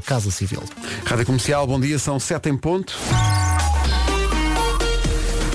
[0.00, 0.62] Casa Civil.
[1.04, 2.96] Rádio Comercial, bom dia, são sete em ponto.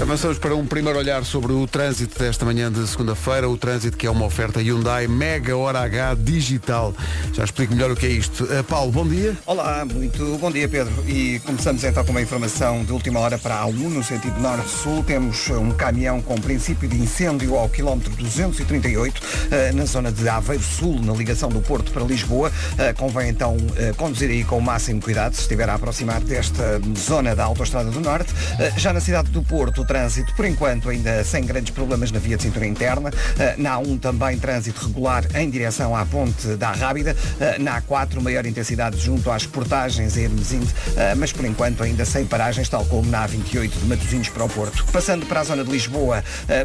[0.02, 4.06] Avançamos para um primeiro olhar sobre o trânsito desta manhã de segunda-feira, o trânsito que
[4.06, 6.94] é uma oferta Hyundai Mega Hora H digital.
[7.34, 8.44] Já explico melhor o que é isto.
[8.44, 9.36] Uh, Paulo, bom dia.
[9.46, 10.94] Olá, muito bom dia Pedro.
[11.08, 15.02] E começamos então com uma informação de última hora para a A1, no sentido norte-sul.
[15.06, 20.62] Temos um caminhão com princípio de incêndio ao quilómetro 238, eh, na zona de Aveiro
[20.62, 22.52] Sul, na ligação do Porto para Lisboa.
[22.78, 26.82] Eh, Convém então eh, conduzir aí com o máximo cuidado se estiver a aproximar desta
[26.98, 28.34] zona da Autostrada do Norte.
[28.60, 32.38] Eh, Já na cidade do Porto, trânsito, por enquanto, ainda sem grandes problemas na via
[32.38, 33.12] de cintura interna.
[33.40, 37.16] Eh, Na A1 também trânsito regular em direção à ponte da Rábida.
[37.40, 42.04] Eh, Na A4, maior intensidade junto às portagens a Hermesinde, eh, mas por enquanto ainda
[42.06, 44.86] sem paragens, tal como na A28 de Matosinhos para o Porto.
[44.92, 46.24] Passando para a zona de Lisboa,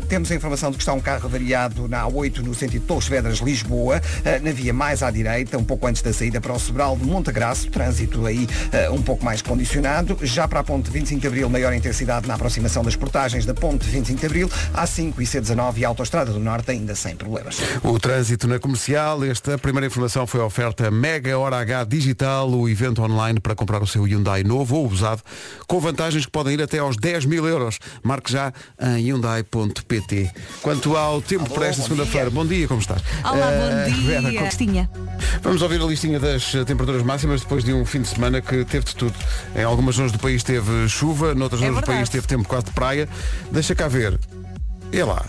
[0.09, 3.39] temos a informação de que está um carro variado na A8 no sentido Torres Vedras,
[3.39, 6.97] Lisboa, eh, na via mais à direita, um pouco antes da saída para o Sobral
[6.97, 8.49] de Montegraço, trânsito aí
[8.93, 10.19] um pouco mais condicionado.
[10.23, 13.89] Já para a ponte 25 de Abril, maior intensidade na aproximação das portagens da ponte
[13.89, 17.59] 25 de Abril, A5 e C19 e a Autostrada do Norte ainda sem problemas.
[17.83, 22.69] O trânsito na comercial, esta primeira informação foi a oferta Mega Hora H Digital, o
[22.69, 25.23] evento online para comprar o seu Hyundai novo ou usado,
[25.67, 27.79] com vantagens que podem ir até aos 10 mil euros.
[28.03, 30.31] Marque já em Hyundai.pt.
[30.63, 33.03] Quanto ao tempo Alô, para esta segunda-feira, bom dia, como estás?
[33.25, 34.31] Olá, Eh, bom Vera, dia.
[34.39, 34.91] como- Cristinha.
[35.43, 38.65] Vamos ouvir a listinha das eh, temperaturas máximas depois de um fim de semana que
[38.65, 39.15] teve de tudo.
[39.57, 41.99] Em algumas zonas do país teve chuva, noutras É zonas do verdade.
[41.99, 43.00] país teve tempo quase de praia.
[43.51, 44.19] Deixa cá ver.
[44.93, 45.25] E lá,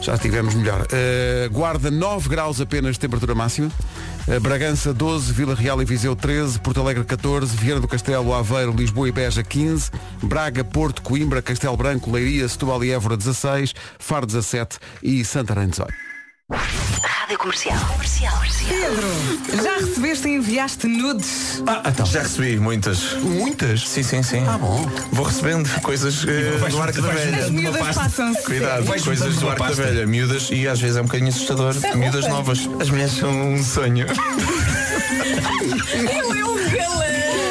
[0.00, 0.86] já estivemos melhor.
[0.90, 3.70] Eh, Guarda 9 graus apenas de temperatura máxima.
[4.26, 8.72] Eh, Bragança 12, Vila Real e Viseu 13, Porto Alegre 14, Viana do Castelo, Aveiro,
[8.72, 9.90] Lisboa e Beja 15,
[10.22, 15.92] Braga, Porto, Coimbra, Castelo Branco, Leiria, Setúbal e Évora 16, Faro 17 e Santarém 18.
[17.34, 17.78] Rádio Comercial.
[17.88, 18.42] Comercial.
[18.68, 21.62] Pedro, já recebeste e enviaste nudes?
[22.04, 23.14] Já recebi muitas.
[23.14, 23.88] Muitas?
[23.88, 24.44] Sim, sim, sim.
[24.46, 24.88] Ah, bom.
[25.10, 27.38] Vou recebendo coisas eh, do Arco da Velha.
[27.38, 28.42] As miúdas passam-se.
[28.42, 29.72] Cuidado, Vais coisas do Arco da.
[29.72, 30.06] Velha.
[30.06, 31.74] Miúdas e às vezes é um bocadinho assustador.
[31.96, 32.68] Miúdas novas.
[32.80, 34.06] As mulheres são um sonho.
[35.94, 37.43] Ele é um galã.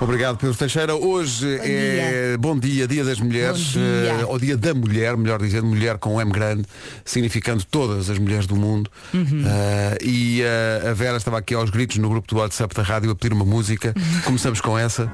[0.00, 0.94] Obrigado, Pedro Teixeira.
[0.96, 3.82] Hoje é bom dia, dia das mulheres, Bom dia.
[4.22, 6.64] eh, ou dia da mulher, melhor dizendo, mulher com M grande,
[7.04, 8.90] significando todas as mulheres do mundo.
[9.12, 9.44] Uhum.
[9.46, 13.10] Eh, e eh, a Vera estava aqui aos gritos no grupo do WhatsApp da rádio
[13.10, 13.94] a pedir uma música.
[14.24, 15.10] Começamos com essa.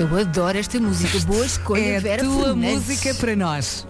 [0.00, 1.18] Eu adoro esta música.
[1.20, 2.74] Boa escolha, É Vera a tua Fernandes.
[2.88, 3.86] música para nós.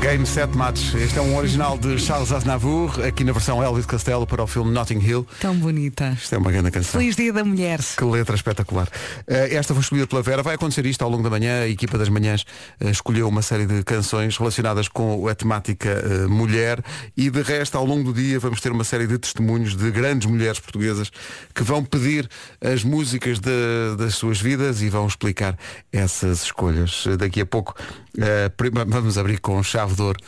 [0.00, 0.94] Game 7 Match.
[0.94, 4.70] Este é um original de Charles Aznavour, aqui na versão Elvis Costello para o filme
[4.70, 5.26] Notting Hill.
[5.40, 6.16] Tão bonita.
[6.20, 7.00] Isto é uma grande canção.
[7.00, 7.80] Feliz Dia da Mulher.
[7.96, 8.88] Que letra espetacular.
[9.26, 10.42] Eh, esta foi escolhida pela Vera.
[10.42, 11.62] Vai acontecer isto ao longo da manhã.
[11.62, 12.44] A equipa das manhãs
[12.80, 16.82] eh, escolheu uma série de canções relacionadas com a temática eh, mulher
[17.16, 20.28] e de resto ao longo do dia vamos ter uma série de testemunhos de grandes
[20.30, 21.10] mulheres portuguesas
[21.54, 22.28] que vão pedir
[22.64, 25.58] as músicas de- das suas vidas e vão explicar
[25.92, 27.04] essas escolhas.
[27.18, 27.74] Daqui a pouco
[28.88, 30.18] vamos abrir com chave de ouro.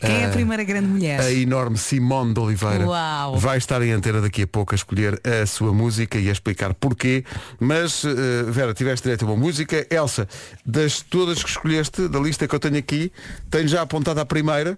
[0.00, 1.20] Quem é a Eh, primeira grande mulher?
[1.20, 3.36] a enorme Simone de Oliveira Uau.
[3.38, 6.74] vai estar em antena daqui a pouco a escolher a sua música e a explicar
[6.74, 7.24] porquê.
[7.58, 9.86] Mas, eh, Vera, tiveste direito a uma música.
[9.90, 10.28] Elsa,
[10.64, 13.12] das todas que escolheste, da lista que eu tenho aqui,
[13.50, 14.76] tenho já apontado a primeira.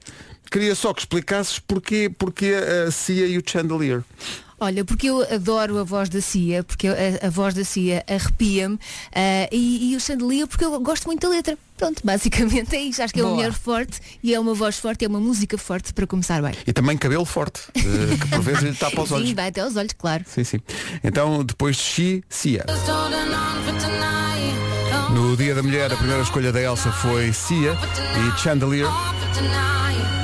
[0.51, 2.55] Queria só que explicasses porquê, porquê
[2.87, 4.03] a Cia e o Chandelier.
[4.63, 8.79] Olha, porque eu adoro a voz da Cia, porque a, a voz da Cia arrepia-me
[9.15, 11.57] ah, e, e o Chandelier porque eu gosto muito da letra.
[11.81, 13.03] Pronto, basicamente é isso.
[13.03, 13.43] Acho que é uma Boa.
[13.43, 16.53] mulher forte e é uma voz forte, é uma música forte para começar bem.
[16.67, 17.81] E também cabelo forte, eh,
[18.21, 19.27] que por vezes lhe tapa os olhos.
[19.27, 20.23] Sim, vai até aos olhos, claro.
[20.27, 20.61] Sim, sim.
[21.03, 22.67] Então, depois de She, Cia.
[25.15, 28.89] No Dia da Mulher, a primeira escolha da Elsa foi Cia e Chandelier.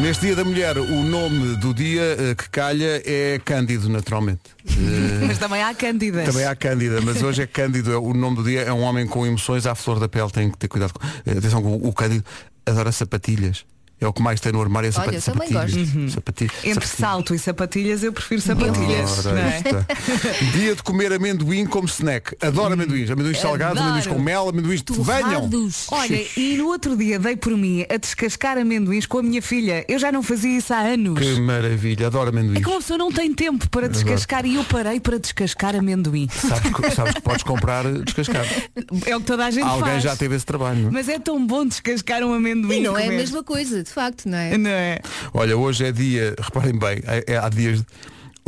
[0.00, 4.41] Neste Dia da Mulher, o nome do dia eh, que calha é Cândido, naturalmente.
[4.76, 6.26] Eh, Mas também há cândidas.
[6.26, 7.92] também há Cândida, mas hoje é Cândido.
[7.92, 10.30] é- O nome do dia é um homem com emoções à flor da pele.
[10.30, 10.92] Tem que ter cuidado.
[10.92, 12.22] com- eh, Atenção, o Cândido
[12.66, 13.64] adora sapatilhas.
[13.98, 15.94] É o que mais tem no armário, é sapa- Olha, eu também sapatilhas.
[15.94, 16.08] Uhum.
[16.10, 16.52] Sapatilhas.
[16.58, 16.90] Entre sapatilhas.
[16.98, 19.26] salto e sapatilhas, eu prefiro sapatilhas.
[19.26, 19.56] Ora, é?
[19.56, 19.86] está.
[20.53, 22.36] Dia de comer amendoim como snack.
[22.42, 23.10] Adoro amendoins.
[23.10, 23.94] Amendoins salgados, Adoro.
[23.94, 25.50] amendoins com mel, amendoins de venham.
[25.92, 29.82] Olha, e no outro dia dei por mim a descascar amendoins com a minha filha.
[29.88, 31.18] Eu já não fazia isso há anos.
[31.18, 32.62] Que maravilha, adoro É amendoins.
[32.62, 36.28] que uma pessoa não tem tempo para descascar e eu parei para descascar amendoim.
[36.30, 38.48] Sabes, que- sabes que podes comprar descascado.
[39.06, 40.03] É o que toda a gente Alguém faz.
[40.03, 40.80] já teve esse trabalho.
[40.82, 40.92] não é?
[40.92, 42.76] Mas é tão bom descascar um amendoim.
[42.76, 44.59] E não é a mesma coisa, de facto, não é?
[44.59, 44.98] Não é?
[45.33, 47.83] Olha, hoje é dia, reparem bem, é, é- há dias.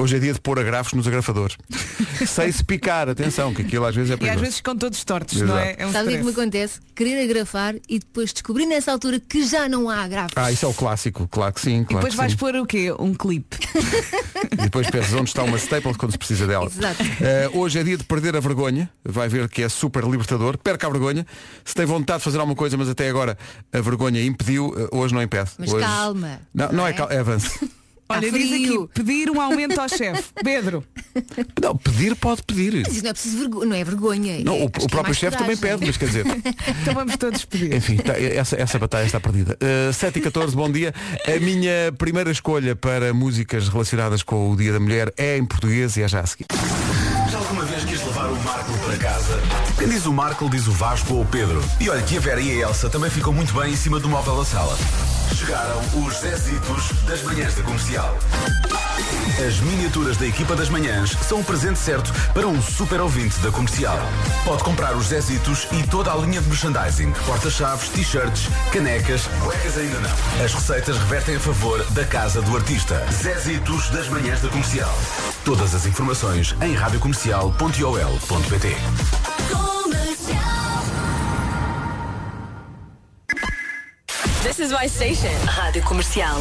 [0.01, 1.57] Hoje é dia de pôr agrafos nos agrafadores.
[2.27, 4.41] Sem se picar, atenção, que aquilo às vezes é E às perigoso.
[4.43, 5.75] vezes ficam todos tortos, não é?
[5.77, 6.79] É um Sabe o que é me acontece?
[6.95, 10.33] Querer agrafar e depois descobrir nessa altura que já não há agrafos.
[10.37, 11.81] Ah, isso é o clássico, claro que sim.
[11.81, 12.39] E Claro depois que vais sim.
[12.39, 12.95] pôr o quê?
[12.99, 13.57] Um clipe.
[14.53, 16.67] E depois pensas onde está uma staple quando se precisa dela.
[16.67, 17.03] Exato.
[17.21, 18.89] Eh, hoje é dia de perder a vergonha.
[19.05, 20.57] Vai ver que é super libertador.
[20.59, 21.27] Perca a vergonha.
[21.65, 23.37] Se tem vontade de fazer alguma coisa, mas até agora
[23.73, 25.51] a vergonha impediu, eh, hoje não impede.
[25.59, 26.93] Mas Hoje- calma, Não, não, não é é?
[26.93, 27.71] calma, é avance.
[28.09, 30.25] Olha, diz aqui, pedir um aumento ao chefe.
[30.43, 30.83] Pedro.
[31.61, 32.83] Não, pedir pode pedir.
[32.87, 34.45] Mas isso não é preciso vergonha, não é vergonha.
[34.45, 36.25] Não, é- o, acho que o é próprio mais chefe também pede, mas quer dizer.
[36.83, 37.75] Então vamos todos pedir.
[37.75, 39.59] Enfim, tá, essa, essa batalha está perdida.
[39.63, 40.95] Uh, 7 e 14, bom dia.
[41.27, 45.97] A minha primeira escolha para músicas relacionadas com o Dia da Mulher é em português
[45.97, 46.47] e é já a seguir.
[47.31, 49.41] Já alguma vez quis levar o Marco para casa?
[49.79, 51.63] Quem diz o Marco diz o Vasco ou o Pedro.
[51.81, 54.09] E olha que a Vera e a Elsa também ficam muito bem em cima do
[54.09, 54.77] móvel da sala.
[55.35, 58.19] Chegaram os Zezitos das manhãs da comercial.
[59.47, 63.51] As miniaturas da equipa das manhãs são o presente certo para um super ouvinte da
[63.51, 63.99] comercial.
[64.45, 70.01] Pode comprar os Zezitos e toda a linha de merchandising: porta-chaves, t-shirts, canecas, cuecas ainda
[70.01, 70.11] não.
[70.45, 73.07] As receitas revertem a favor da casa do artista.
[73.13, 74.93] Zezitos das manhãs da comercial.
[75.45, 78.77] Todas as informações em radiocomercial.ol.pt.
[84.43, 85.35] This is my station.
[85.47, 86.39] Rádio Comercial.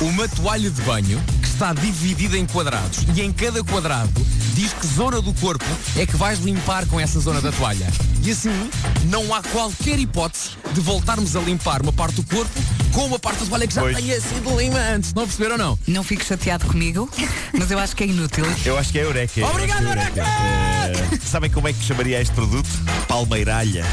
[0.00, 4.12] Uma toalha de banho que está dividida em quadrados e em cada quadrado
[4.54, 5.64] diz que zona do corpo
[5.96, 7.88] é que vais limpar com essa zona da toalha.
[8.22, 8.70] E assim
[9.06, 12.52] não há qualquer hipótese de voltarmos a limpar uma parte do corpo
[12.94, 15.12] com uma parte da toalha que já tenha sido limpa antes.
[15.12, 15.78] Não perceberam não?
[15.86, 17.10] Não fico chateado comigo,
[17.52, 18.44] mas eu acho que é inútil.
[18.64, 19.40] Eu acho que é Eureka.
[19.40, 20.22] Eu Obrigado, é Eureka!
[20.22, 22.68] Eh, sabem como é que chamaria este produto?
[23.08, 23.84] Palmeiralha.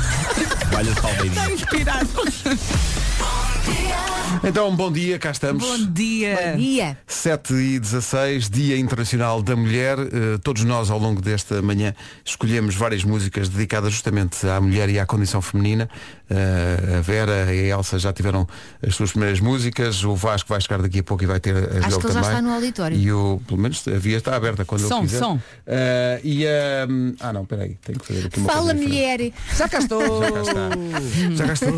[0.70, 1.50] Toalha de palmeirinha.
[1.50, 2.08] Inspirado.
[4.44, 5.64] Então, bom dia, cá estamos.
[5.64, 6.56] Bom dia.
[6.56, 6.96] Ia.
[7.06, 9.98] 7 e 16, Dia Internacional da Mulher.
[9.98, 11.94] Eh, todos nós, ao longo desta manhã,
[12.24, 15.88] escolhemos várias músicas dedicadas justamente à mulher e à condição feminina.
[16.30, 18.46] Eh, a Vera e a Elsa já tiveram
[18.86, 20.04] as suas primeiras músicas.
[20.04, 21.98] O Vasco vai chegar daqui a pouco e vai ter as dele que ele já
[22.08, 22.20] também.
[22.22, 22.96] está no auditório.
[22.96, 25.18] E o, pelo menos a via está aberta quando Som, ele quiser.
[25.18, 25.40] som.
[25.66, 26.50] Eh, e a.
[27.20, 29.32] ah, não, peraí, tenho que fazer aqui uma Fala, mulher.
[29.56, 30.22] Já cá estou!
[30.22, 30.60] Já cá está.
[31.34, 31.68] Já cá estou.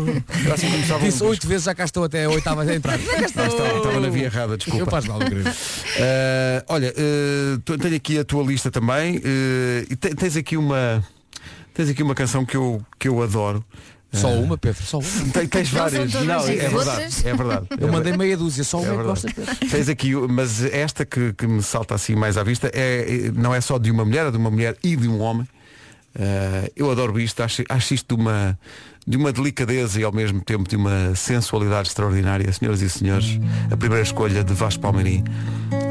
[1.01, 2.99] Um Disse oito vezes, já cá estou até a a entrar.
[3.35, 4.91] Ah, estava, na via errada, Eu desculpa.
[4.91, 5.49] faz mal, querido.
[5.49, 9.21] Uh, olha, uh, tenho aqui a tua lista também uh,
[9.89, 11.03] e te- tens aqui uma
[11.73, 13.63] tens aqui uma canção que eu, que eu adoro.
[14.13, 15.07] Só uma, Pedro, só uma.
[15.33, 16.13] Tem- tens várias.
[16.13, 17.15] Não, é verdade.
[17.27, 17.67] É verdade.
[17.79, 19.33] Eu É mandei meia dúzia, só é uma é que verdade.
[19.33, 19.69] Pedro.
[19.69, 23.55] Tens aqui, mas esta que, que me salta assim mais à vista é, é- não
[23.55, 25.47] é só de uma mulher, é de uma mulher e de um homem.
[26.13, 28.59] Uh, eu adoro isto, acho, acho isto de uma,
[29.07, 32.51] de uma delicadeza e ao mesmo tempo de uma sensualidade extraordinária.
[32.53, 33.39] Senhoras e senhores,
[33.71, 35.23] a primeira escolha de Vasco Palmeirim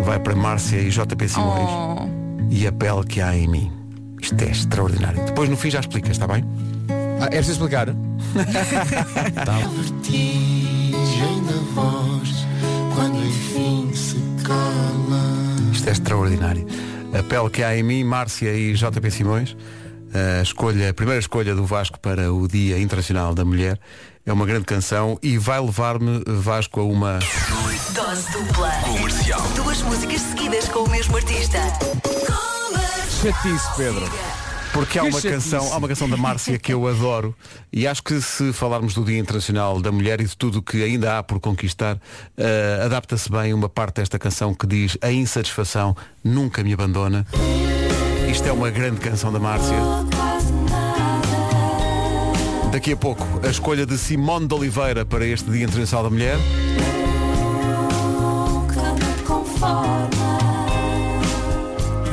[0.05, 2.09] vai para Márcia e JP Simões Oh.
[2.51, 3.71] e a pele que há em mim.
[4.23, 5.25] Isto é extraordinário.
[5.25, 6.45] Depois no fim já explicas, está bem?
[7.21, 7.89] Ah, é preciso explicar?
[15.73, 16.67] Isto é extraordinário.
[17.19, 19.57] A pele que há em mim, Márcia e JP Simões.
[20.13, 23.79] A escolha, a primeira escolha do Vasco para o Dia Internacional da Mulher.
[24.27, 27.19] É uma grande canção e vai levar-me Vasco a uma.
[27.95, 28.71] Dose dupla.
[28.83, 29.41] Comercial.
[29.55, 31.59] Duas músicas seguidas com o mesmo artista.
[33.23, 34.11] Chatice, Pedro.
[34.73, 37.35] Porque há uma canção, há uma canção da Márcia que eu adoro
[37.73, 40.83] e acho que se falarmos do Dia Internacional da Mulher e de tudo o que
[40.83, 42.01] ainda há por conquistar,
[42.37, 47.27] eh, adapta-se bem uma parte desta canção que diz a insatisfação nunca me abandona.
[48.31, 49.77] Isto é uma grande canção da Márcia.
[52.71, 56.37] Daqui a pouco, a escolha de Simone de Oliveira para este Dia Internacional da Mulher.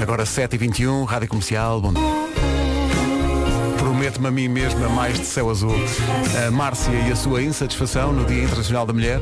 [0.02, 1.94] Agora 7h21, Rádio Comercial, bom.
[3.78, 5.76] Prometo-me a mim mesma mais de céu azul.
[6.48, 9.20] A Márcia e a sua insatisfação no Dia Internacional da Mulher.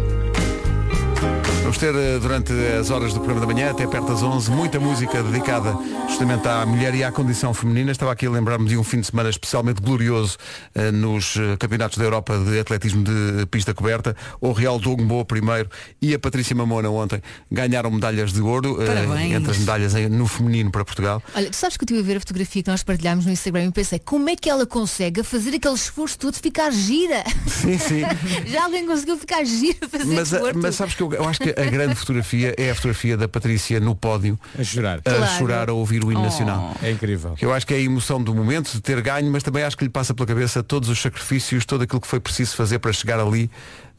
[1.61, 4.79] Vamos ter eh, durante as horas do programa da manhã, até perto das 11, muita
[4.79, 5.75] música dedicada
[6.07, 7.91] justamente à mulher e à condição feminina.
[7.91, 10.37] Estava aqui a lembrar-me de um fim de semana especialmente glorioso
[10.75, 14.15] eh, nos eh, campeonatos da Europa de atletismo de pista coberta.
[14.39, 15.69] O Real Dogbo primeiro
[16.01, 17.21] e a Patrícia Mamona ontem
[17.51, 21.21] ganharam medalhas de ouro, eh, entre as medalhas no feminino para Portugal.
[21.35, 23.65] Olha, tu sabes que eu estive a ver a fotografia que nós partilhámos no Instagram
[23.65, 27.23] e pensei, como é que ela consegue fazer aquele esforço todo ficar gira?
[27.47, 28.01] Sim, sim.
[28.45, 30.59] Já alguém conseguiu ficar gira fazer Mas, a- desporto?
[30.61, 33.27] mas sabes que eu, eu acho acho que a grande fotografia é a fotografia da
[33.27, 34.99] Patrícia no pódio A chorar.
[34.99, 35.25] a Claro.
[35.37, 36.75] chorar a ouvir o hino nacional.
[36.81, 37.35] É incrível.
[37.41, 39.83] Eu acho que é a emoção do momento de ter ganho, mas também acho que
[39.83, 43.19] lhe passa pela cabeça todos os sacrifícios, todo aquilo que foi preciso fazer para chegar
[43.19, 43.49] ali.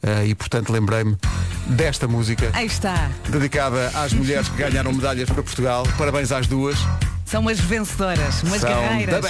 [0.03, 1.17] eh, e portanto lembrei-me
[1.65, 3.09] desta música Aí está.
[3.29, 5.83] dedicada às mulheres que ganharam medalhas para Portugal.
[5.97, 6.77] Parabéns às duas.
[7.25, 9.25] São umas vencedoras, umas São guerreiras.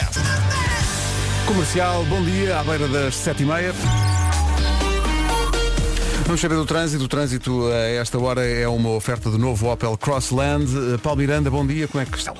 [1.46, 3.74] Comercial, bom dia, à beira das sete e meia.
[6.28, 7.06] Vamos saber do trânsito.
[7.06, 10.66] O trânsito a esta hora é uma oferta do novo Opel Crossland.
[10.66, 12.34] Eh, Paulo Miranda, bom dia, como é que está?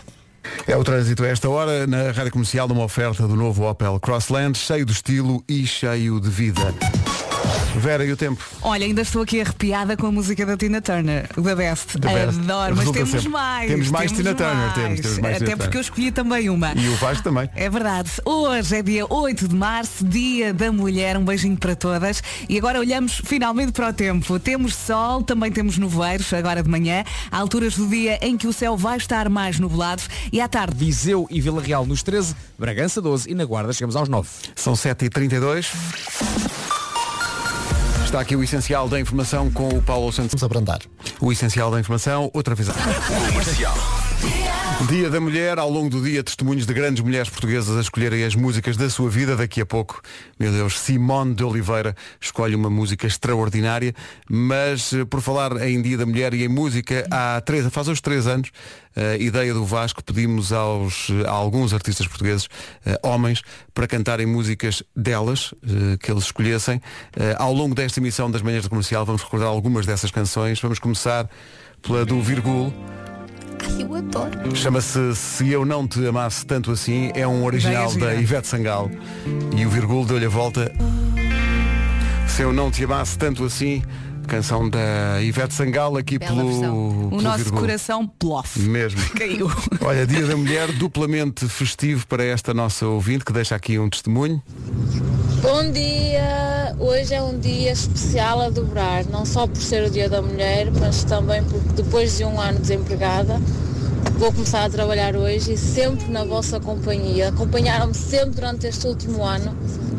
[0.68, 4.58] É o trânsito a esta hora na rádio comercial uma oferta do novo Opel Crossland,
[4.58, 6.76] cheio de estilo e cheio de vida.
[7.78, 8.44] Vera e o tempo.
[8.62, 12.00] Olha, ainda estou aqui arrepiada com a música da Tina Turner, The Best.
[12.00, 12.40] The Best.
[12.40, 13.30] Adoro, mas Resulta temos sempre.
[13.30, 13.72] mais.
[13.72, 15.78] Temos mais Tina Turner, temos, temos mais Até Tina porque Turner.
[15.78, 16.74] eu escolhi também uma.
[16.76, 17.50] E o Vasco também.
[17.56, 18.10] É verdade.
[18.26, 21.18] Hoje é dia 8 de março, dia da mulher.
[21.18, 22.22] Um beijinho para todas.
[22.50, 24.40] E agora olhamos finalmente para o tempo.
[24.40, 27.04] Temos sol, também temos nevoeiros agora de manhã.
[27.32, 30.76] Há alturas do dia em que o céu vai estar mais nublado e à tarde.
[30.78, 34.28] Viseu e Vila Real nos 13, Bragança 12 e na Guarda chegamos aos 9.
[34.56, 36.77] São 7h32.
[38.08, 40.32] Está aqui o essencial da informação com o Paulo Santos.
[40.32, 40.80] Vamos abrandar.
[41.20, 42.70] O essencial da informação, outra vez.
[44.90, 48.36] Dia da Mulher, ao longo do dia, testemunhos de grandes mulheres portuguesas a escolherem as
[48.36, 49.36] músicas da sua vida.
[49.36, 50.02] Daqui a pouco,
[50.40, 53.94] meu Deus, Simone de Oliveira escolhe uma música extraordinária.
[54.30, 58.02] Mas, eh, por falar em Dia da Mulher e em música, há três, faz hoje
[58.02, 58.52] três anos,
[58.98, 62.48] a ideia do Vasco, pedimos aos, a alguns artistas portugueses,
[62.84, 63.44] eh, homens,
[63.74, 66.82] para cantarem músicas delas, eh, que eles escolhessem.
[67.16, 70.60] Eh, ao longo desta emissão das Manhãs da Comercial, vamos recordar algumas dessas canções.
[70.60, 71.30] Vamos começar
[71.84, 72.74] pela do Virgul.
[73.60, 74.56] Ai, eu adoro.
[74.56, 78.16] Chama-se Se Eu Não Te Amasse Tanto Assim, é um original da.
[78.16, 78.90] Ivete Sangal.
[79.56, 80.72] E o Virgul deu-lhe a volta.
[82.28, 83.82] Se Eu Não Te Amasse Tanto Assim,
[84.28, 86.90] canção da Ivete Sangal aqui Bela pelo, versão.
[87.06, 87.60] O pelo nosso Virgul.
[87.62, 88.60] coração plof.
[88.60, 89.02] Mesmo.
[89.18, 89.50] Caiu.
[89.82, 94.42] Olha, Dia da Mulher, duplamente festivo para esta nossa ouvinte, que deixa aqui um testemunho.
[95.42, 96.76] Bom dia!
[96.80, 100.70] Hoje é um dia especial a dobrar, não só por ser o Dia da Mulher,
[100.72, 103.40] mas também porque depois de um ano desempregada,
[104.18, 107.30] vou começar a trabalhar hoje e sempre na vossa companhia.
[107.30, 109.56] Acompanharam-me sempre durante este último ano.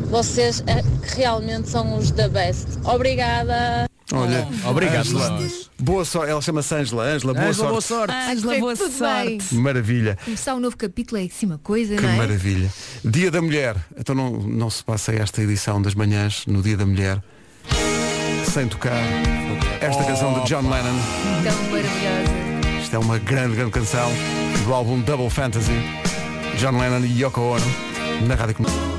[0.09, 2.67] Vocês que realmente são os da best.
[2.83, 3.89] Obrigada!
[4.11, 5.69] Olha, Obrigado, Ângela, nós.
[5.79, 6.31] boa sorte.
[6.31, 7.03] Ela chama-se Ângela.
[7.03, 8.11] Ângela, boa Ângela, boa sorte.
[8.13, 8.31] sorte.
[8.31, 9.25] Ângela, boa Tudo sorte.
[9.51, 9.59] bem.
[9.59, 10.17] Maravilha.
[10.25, 12.15] Começar um novo capítulo é assim uma coisa, Que não é?
[12.15, 12.73] maravilha.
[13.05, 13.75] Dia da Mulher.
[13.97, 17.21] Então não, não se passa esta edição das manhãs no Dia da Mulher
[18.51, 18.97] sem tocar
[19.79, 20.99] esta canção de John Lennon.
[21.43, 22.81] Tão maravilhosa.
[22.81, 24.09] Isto é uma grande, grande canção
[24.65, 25.71] do álbum Double Fantasy.
[26.57, 27.65] John Lennon e Yoko Ono
[28.27, 28.98] na rádio Comercial.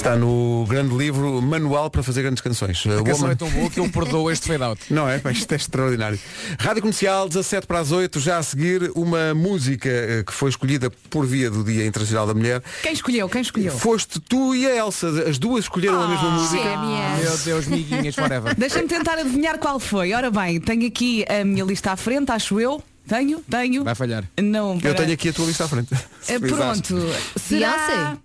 [0.00, 2.82] Está no grande livro Manual para fazer grandes canções.
[2.86, 4.80] A canção Woman- é tão boa que eu perdoo este fade out.
[4.88, 5.18] Não é?
[5.18, 6.18] Pá, Isto é extraordinário.
[6.58, 10.88] Rádio Comercial, 17 para as 8, já a seguir uma música eh, que foi escolhida
[11.10, 12.62] por via do Dia Internacional da Mulher.
[12.82, 13.28] Quem escolheu?
[13.28, 13.76] Quem escolheu?
[13.76, 16.62] Foste tu e a Elsa, as duas escolheram a mesma música.
[16.62, 17.20] Gêmeas.
[17.20, 18.54] Meu Deus, miguinhas, forever.
[18.56, 20.14] Deixa-me tentar adivinhar qual foi.
[20.14, 22.82] Ora bem, tenho aqui a minha lista à frente, acho eu.
[23.06, 23.40] Tenho?
[23.40, 23.84] Tenho?
[23.84, 24.24] Vai falhar.
[24.42, 24.96] Não, Eu peraí.
[24.96, 25.92] tenho aqui a tua lista à frente.
[26.26, 27.06] Eh, Pronto.
[27.36, 28.16] Será...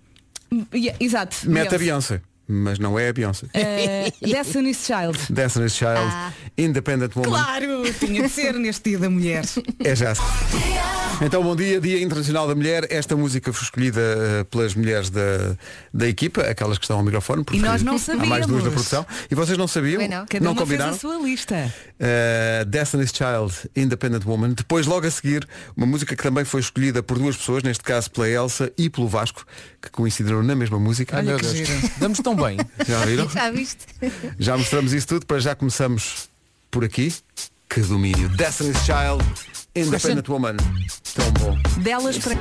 [0.74, 1.36] Yeah, Exato.
[1.44, 3.46] Mete a Beyoncé, mas não é a Beyoncé.
[3.54, 5.18] Eh, Destiny's Child.
[5.32, 6.32] Destiny's Child, Ah.
[6.56, 7.30] Independent Woman.
[7.30, 9.44] Claro, tinha de ser neste dia da mulher.
[9.84, 10.12] É já.
[11.22, 12.86] Então, bom dia, Dia Internacional da Mulher.
[12.90, 15.56] Esta música foi escolhida eh, pelas mulheres da,
[15.92, 17.42] da equipa, aquelas que estão ao microfone.
[17.42, 18.72] porque E nós não Há mais duas da sabíamos.
[18.74, 19.06] produção.
[19.30, 19.98] E vocês não sabiam?
[19.98, 20.26] Bem, não.
[20.26, 20.92] Cada não uma combinaram?
[20.92, 21.74] fez a sua lista.
[21.98, 24.50] Uh, Destiny's Child, Independent Woman.
[24.52, 28.10] Depois, logo a seguir, uma música que também foi escolhida por duas pessoas, neste caso
[28.10, 29.44] pela Elsa e pelo Vasco,
[29.80, 31.16] que coincidiram na mesma música.
[31.16, 31.56] Ai meu que Deus.
[31.56, 31.90] giro.
[31.98, 32.58] Damos tão bem.
[32.86, 33.28] Já viram?
[33.30, 33.86] Já viste?
[34.38, 36.28] Já mostramos isso tudo, para já começamos
[36.70, 37.12] por aqui.
[37.68, 38.28] Que domínio.
[38.28, 39.24] Destiny's Child,
[39.76, 40.56] Independent Woman.
[41.14, 41.82] Tão bom.
[41.82, 42.34] Delas para.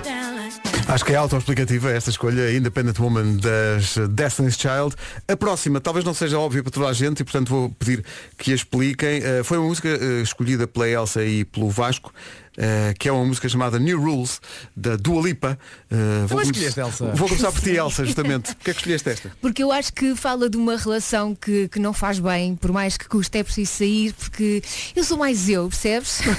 [0.88, 4.96] Acho que é autoexplicativa esta escolha, Independent Woman das Destiny's Child.
[5.28, 8.06] A próxima talvez não seja óbvia para toda a gente e portanto vou pedir
[8.38, 9.22] que a expliquem.
[9.22, 12.14] Eh, foi uma música eh, escolhida pela Elsa e pelo Vasco,
[12.58, 14.42] eh, que é uma música chamada New Rules,
[14.76, 15.58] da Dua Lipa.
[15.90, 17.06] Eh, vou, escolheste, Elsa?
[17.14, 18.56] vou começar por ti, Elsa, justamente.
[18.56, 19.32] Porquê é que escolheste esta?
[19.42, 22.98] Porque eu acho que fala de uma relação que, que não faz bem, por mais
[22.98, 24.64] que custe, é preciso sair, porque
[24.96, 26.22] eu sou mais eu, percebes?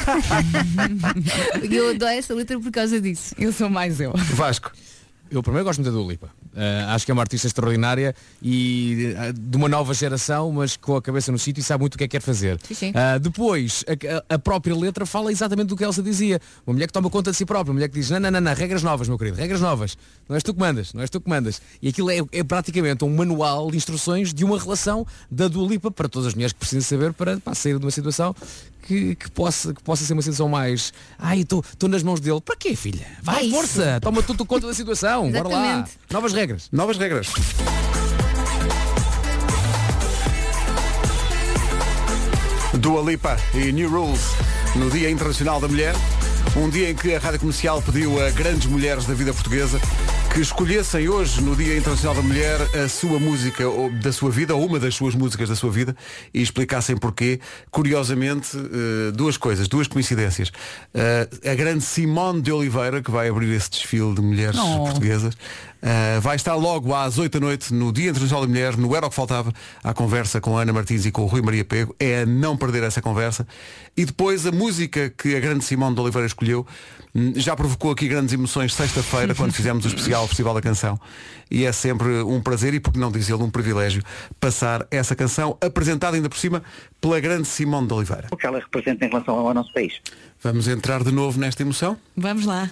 [1.71, 3.35] Eu adoro essa letra por causa disso.
[3.39, 4.13] Eu sou mais eu.
[4.15, 4.73] Vasco.
[5.31, 6.31] Eu primeiro gosto muito da Dua Lipa.
[6.55, 10.97] Ah, acho que é uma artista extraordinária e ah, de uma nova geração, mas com
[10.97, 12.59] a cabeça no sítio e sabe muito o que é que quer fazer.
[12.63, 12.93] Sim, sim.
[12.95, 13.85] Ah, depois,
[14.29, 16.41] a, a própria letra fala exatamente do que Elsa dizia.
[16.67, 18.41] Uma mulher que toma conta de si própria, uma mulher que diz, não, não, não,
[18.41, 19.99] não, regras novas, meu querido, regras novas.
[20.29, 21.61] Não és tu que mandas, não és tu que mandas.
[21.83, 25.91] E aquilo é, é praticamente um manual de instruções de uma relação da Dua Lipa
[25.91, 28.35] para todas as mulheres que precisam saber para pá, sair de uma situação
[28.87, 30.93] que, que possa, que possa ser uma situação mais.
[31.19, 32.41] Ai, estou nas mãos dele.
[32.41, 33.07] Para quê, filha?
[33.23, 33.57] Vai, É isso.
[33.57, 33.99] força!
[34.01, 35.31] Toma tudo conta da situação.
[35.31, 35.89] Bora lá.
[36.11, 36.69] Novas regras.
[36.73, 37.29] Novas regras.
[42.79, 44.21] Dua Lipa e New Rules
[44.75, 45.95] no Dia Internacional da Mulher.
[46.57, 49.81] Um dia em que a Rádio Comercial pediu a grandes mulheres da vida portuguesa
[50.37, 54.55] que escolhessem hoje, no Dia Internacional da Mulher, a sua música ou da sua vida,
[54.55, 55.97] ou uma das suas músicas da sua vida,
[56.35, 57.41] e explicassem porquê.
[57.71, 60.53] Curiosamente, eh, duas coisas, duas coincidências.
[60.93, 64.85] Eh, a grande Simone de Oliveira, que vai abrir esse desfile de mulheres Oh.
[64.85, 65.35] portuguesas,
[65.83, 69.07] Uh, vai estar logo às 8 da noite no Dia Internacional da Mulher, no Era
[69.07, 69.53] o que Faltava,
[69.85, 71.95] à conversa com a Ana Martins e com o Rui Maria Pego.
[72.01, 73.47] É a não perder essa conversa.
[73.97, 76.67] E depois a música que a grande Simone de Oliveira escolheu
[77.15, 80.99] hum, já provocou aqui grandes emoções sexta-feira, quando fizemos o especial Festival da Canção.
[81.51, 84.03] E é sempre um prazer e, por que não dizê-lo, um privilégio
[84.41, 86.63] passar essa canção, apresentada ainda por cima
[87.01, 88.29] pela grande Simone de Oliveira.
[88.31, 90.01] O que ela representa em relação ao nosso país.
[90.43, 91.97] Vamos entrar de novo nesta emoção?
[92.17, 92.71] Vamos lá.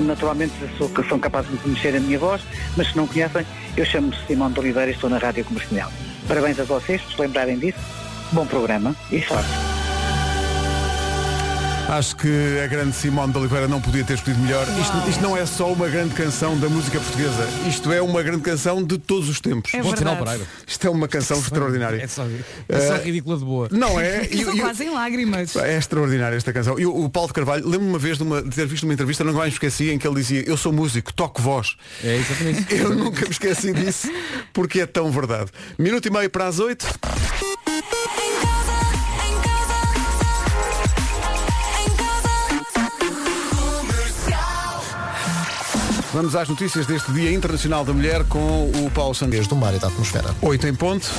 [0.00, 2.42] Naturalmente sou, são capazes de conhecer a minha voz,
[2.76, 3.44] mas se não conhecem,
[3.76, 5.90] eu chamo-me Simão de Oliveira e estou na Rádio Comercial.
[6.26, 7.78] Parabéns a vocês por se lembrarem disso.
[8.32, 9.73] Bom programa e sorte.
[11.88, 12.28] Acho que
[12.64, 14.66] a grande Simone de Oliveira não podia ter escolhido melhor.
[14.80, 17.46] Isto, isto não é só uma grande canção da música portuguesa.
[17.68, 19.72] Isto é uma grande canção de todos os tempos.
[19.74, 19.92] É Bom.
[19.92, 20.40] Pereira.
[20.66, 22.02] Isto é uma canção extraordinária.
[22.02, 22.24] É só,
[22.68, 23.68] é só Eh, ridícula de boa.
[23.70, 24.24] Não é?
[24.32, 25.54] E- Estou e- quase em lágrimas.
[25.56, 26.78] é extraordinária esta canção.
[26.80, 29.22] E o, Paulo de Carvalho, lembro-me uma vez de, uma- de ter visto uma entrevista,
[29.22, 31.76] nunca mais me esqueci, em que ele dizia, eu sou músico, toco voz.
[32.02, 32.74] É exatamente isso.
[32.84, 34.10] Eu nunca me esqueci disso,
[34.52, 35.50] porque é tão verdade.
[35.78, 36.86] Minuto e meio para as oito.
[46.14, 49.48] Vamos às notícias deste Dia Internacional da Mulher com o Paulo Santos.
[49.48, 50.32] do mar e da atmosfera.
[50.40, 51.10] 8 em ponto.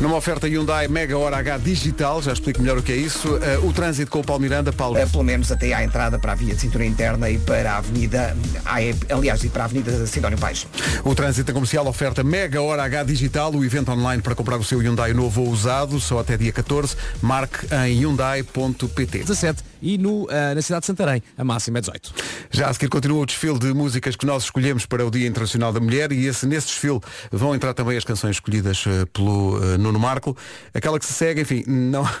[0.00, 3.36] Numa oferta Hyundai Mega Hora H Digital, já explico melhor o que é isso.
[3.42, 4.96] Eh, o trânsito com o Paulo Miranda, Paulo.
[4.96, 7.76] Eh, pelo menos até à entrada para a via de cintura interna e para a
[7.78, 10.66] avenida, ah, é, aliás, e para a avenida Sidónio Pais.
[11.04, 14.78] O trânsito comercial oferta Mega Hora H Digital, o evento online para comprar o seu
[14.78, 16.96] Hyundai novo ou usado, só até dia 14.
[17.20, 19.24] Marque em hyundai.pt.
[19.24, 22.14] 17 e no, ah, na cidade de Santarém, a máxima é 18.
[22.50, 25.72] Já a seguir continua o desfile de músicas que nós escolhemos para o Dia Internacional
[25.72, 29.78] da Mulher e esse, nesse desfile vão entrar também as canções escolhidas eh, pelo eh,
[29.78, 30.36] Nuno Marco.
[30.74, 32.08] Aquela que se segue, enfim, não...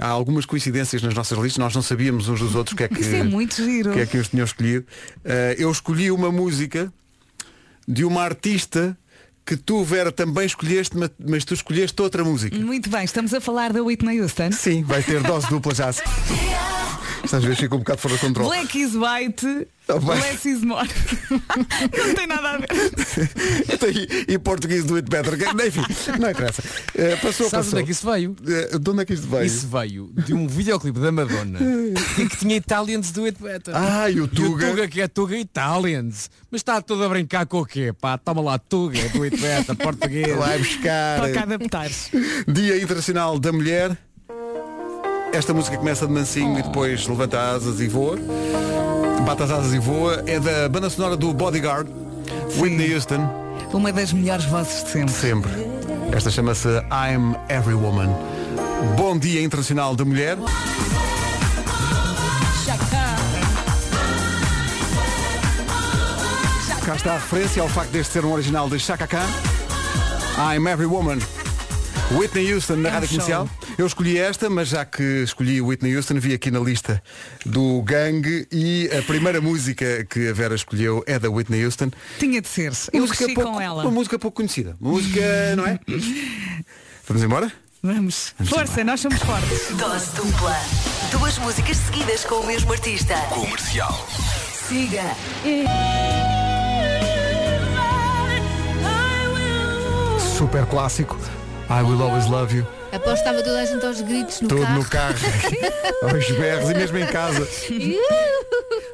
[0.00, 2.88] Há algumas coincidências nas nossas listas, nós não sabíamos uns dos outros o que é
[2.88, 3.92] que, Isso é muito giro.
[3.92, 4.84] que, é que eles tinham escolhido.
[5.56, 6.92] Eu escolhi uma música
[7.86, 8.98] de uma artista
[9.46, 12.56] que tu, Vera, também escolheste, ma- mas tu escolheste outra música.
[12.58, 14.50] Muito bem, estamos a falar da Whitney Houston.
[14.52, 15.90] Sim, vai ter dose dupla já.
[17.24, 18.48] Estas vezes fica um bocado fora de controle.
[18.48, 20.18] Black is white, Oh, bem.
[20.18, 20.88] less is more.
[21.30, 22.68] Não tem nada a ver.
[24.28, 25.34] e, e português do it better.
[25.34, 25.82] Enfim,
[26.18, 26.62] não interessa.
[26.94, 27.72] Eh, passou, Sabes passou.
[27.72, 28.34] onde é que isso veio?
[28.46, 29.44] Eh, de onde é que isto veio?
[29.44, 31.58] Isso veio de um videoclipe da Madonna
[32.18, 33.74] em que tinha Italians do It Better.
[33.76, 34.64] Ah, e o Tuga.
[34.64, 36.30] E o Tuga que é Tuga Italians.
[36.50, 37.92] Mas está todo a brincar com o quê?
[37.92, 40.34] Pá, toma lá Tuga do It Better, português.
[40.34, 41.20] Vai buscar.
[41.20, 42.10] Toca a adaptar-se.
[42.48, 43.98] Dia Internacional da Mulher.
[45.34, 48.16] Esta música começa de mansinho e depois levanta asas e voa.
[49.26, 50.22] Bate as asas e voa.
[50.28, 51.90] É da banda sonora do Bodyguard.
[52.56, 53.28] Whitney Houston.
[53.72, 55.12] Uma das melhores vozes de sempre.
[55.12, 55.50] Sempre.
[56.12, 58.10] Esta chama-se I'm Every Woman.
[58.96, 60.38] Bom Dia Internacional da Mulher.
[66.86, 69.26] Cá está a referência ao facto deste ser um original de Chaka Khan.
[70.38, 71.18] I'm Every Woman.
[72.12, 73.16] Whitney Houston na É um rádio show.
[73.18, 73.50] comercial.
[73.78, 77.02] Eu escolhi esta, mas já que escolhi Whitney Houston, vi aqui na lista
[77.44, 81.90] do gangue e a primeira música que a Vera escolheu é da Whitney Houston.
[82.18, 82.72] Tinha de ser.
[82.92, 83.82] Eu Música pouco- com ela.
[83.82, 84.76] Uma música pouco conhecida.
[84.80, 85.20] Uma música,
[85.56, 85.78] não é?
[87.08, 87.52] Vamos embora?
[87.82, 88.34] Vamos.
[88.44, 89.76] Força, nós somos fortes.
[89.76, 90.56] Dose dupla.
[91.10, 93.14] Duas músicas seguidas com o mesmo artista.
[93.28, 94.06] Comercial.
[94.68, 95.02] Siga.
[100.38, 101.18] Super clássico.
[101.70, 102.66] I Will Always Love You.
[102.92, 104.74] Após estava toda a gente aos gritos no Todo carro.
[104.78, 105.14] no carro.
[106.02, 107.48] aos berros e mesmo em casa.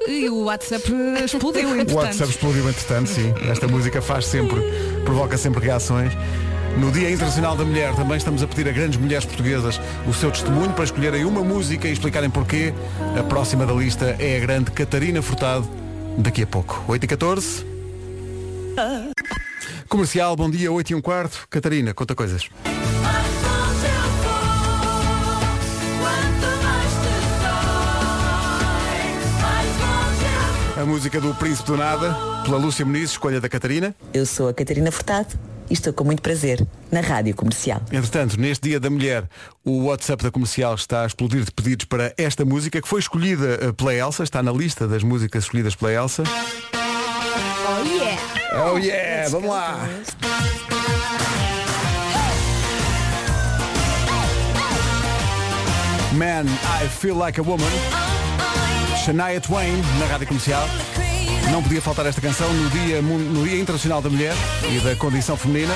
[0.09, 0.85] E o WhatsApp
[1.25, 1.95] explodiu, O entretanto.
[1.97, 3.35] WhatsApp explodiu entretanto, sim.
[3.51, 4.61] Esta música faz sempre,
[5.05, 6.13] provoca sempre reações.
[6.79, 10.31] No Dia Internacional da Mulher também estamos a pedir a grandes mulheres portuguesas o seu
[10.31, 12.73] testemunho para escolherem uma música e explicarem porquê.
[13.19, 15.69] A próxima da lista é a grande Catarina Furtado,
[16.17, 16.83] daqui a pouco.
[16.89, 17.67] 8 e 14.
[19.91, 21.49] Comercial, bom dia, 8 e um quarto.
[21.51, 22.49] Catarina, conta coisas.
[30.81, 33.93] A música do Príncipe do Nada, pela Lúcia Muniz, escolha da Catarina.
[34.15, 35.37] Eu sou a Catarina Furtado
[35.69, 37.83] e estou com muito prazer na Rádio Comercial.
[37.91, 39.29] Entretanto, neste Dia da Mulher,
[39.65, 43.59] o WhatsApp da Comercial está a explodir de pedidos para esta música, que foi escolhida
[43.61, 46.23] eh, pela Elsa, está na lista das músicas escolhidas pela Elsa.
[48.53, 49.29] Oh yeah!
[49.29, 49.89] Vamos lá!
[56.13, 57.71] Man, I Feel Like a Woman.
[59.05, 60.69] Shania Twain, na Rádio Comercial.
[61.53, 64.35] Não podia faltar esta canção no dia, no dia Internacional da Mulher
[64.69, 65.75] e da Condição Feminina.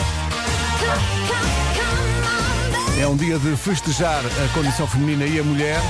[3.00, 5.80] É um dia de festejar a condição feminina e a mulher,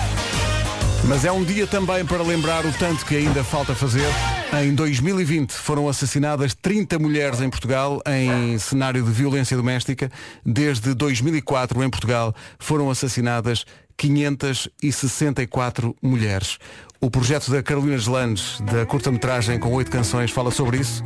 [1.05, 4.09] mas é um dia também para lembrar o tanto que ainda falta fazer.
[4.53, 10.11] Em 2020 foram assassinadas 30 mulheres em Portugal em cenário de violência doméstica.
[10.45, 13.65] Desde 2004 em Portugal foram assassinadas
[13.97, 16.59] 564 mulheres.
[17.01, 21.05] O projeto da Carolina Gelandes, da curta-metragem com oito canções, fala sobre isso.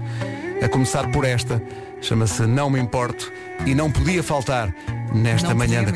[0.62, 1.62] A começar por esta,
[2.00, 3.32] chama-se Não Me Importo
[3.66, 4.72] e não podia faltar
[5.12, 5.92] nesta Não manhã da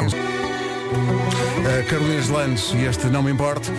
[1.62, 3.70] a Carolina Gelandes e este Não Me Importo.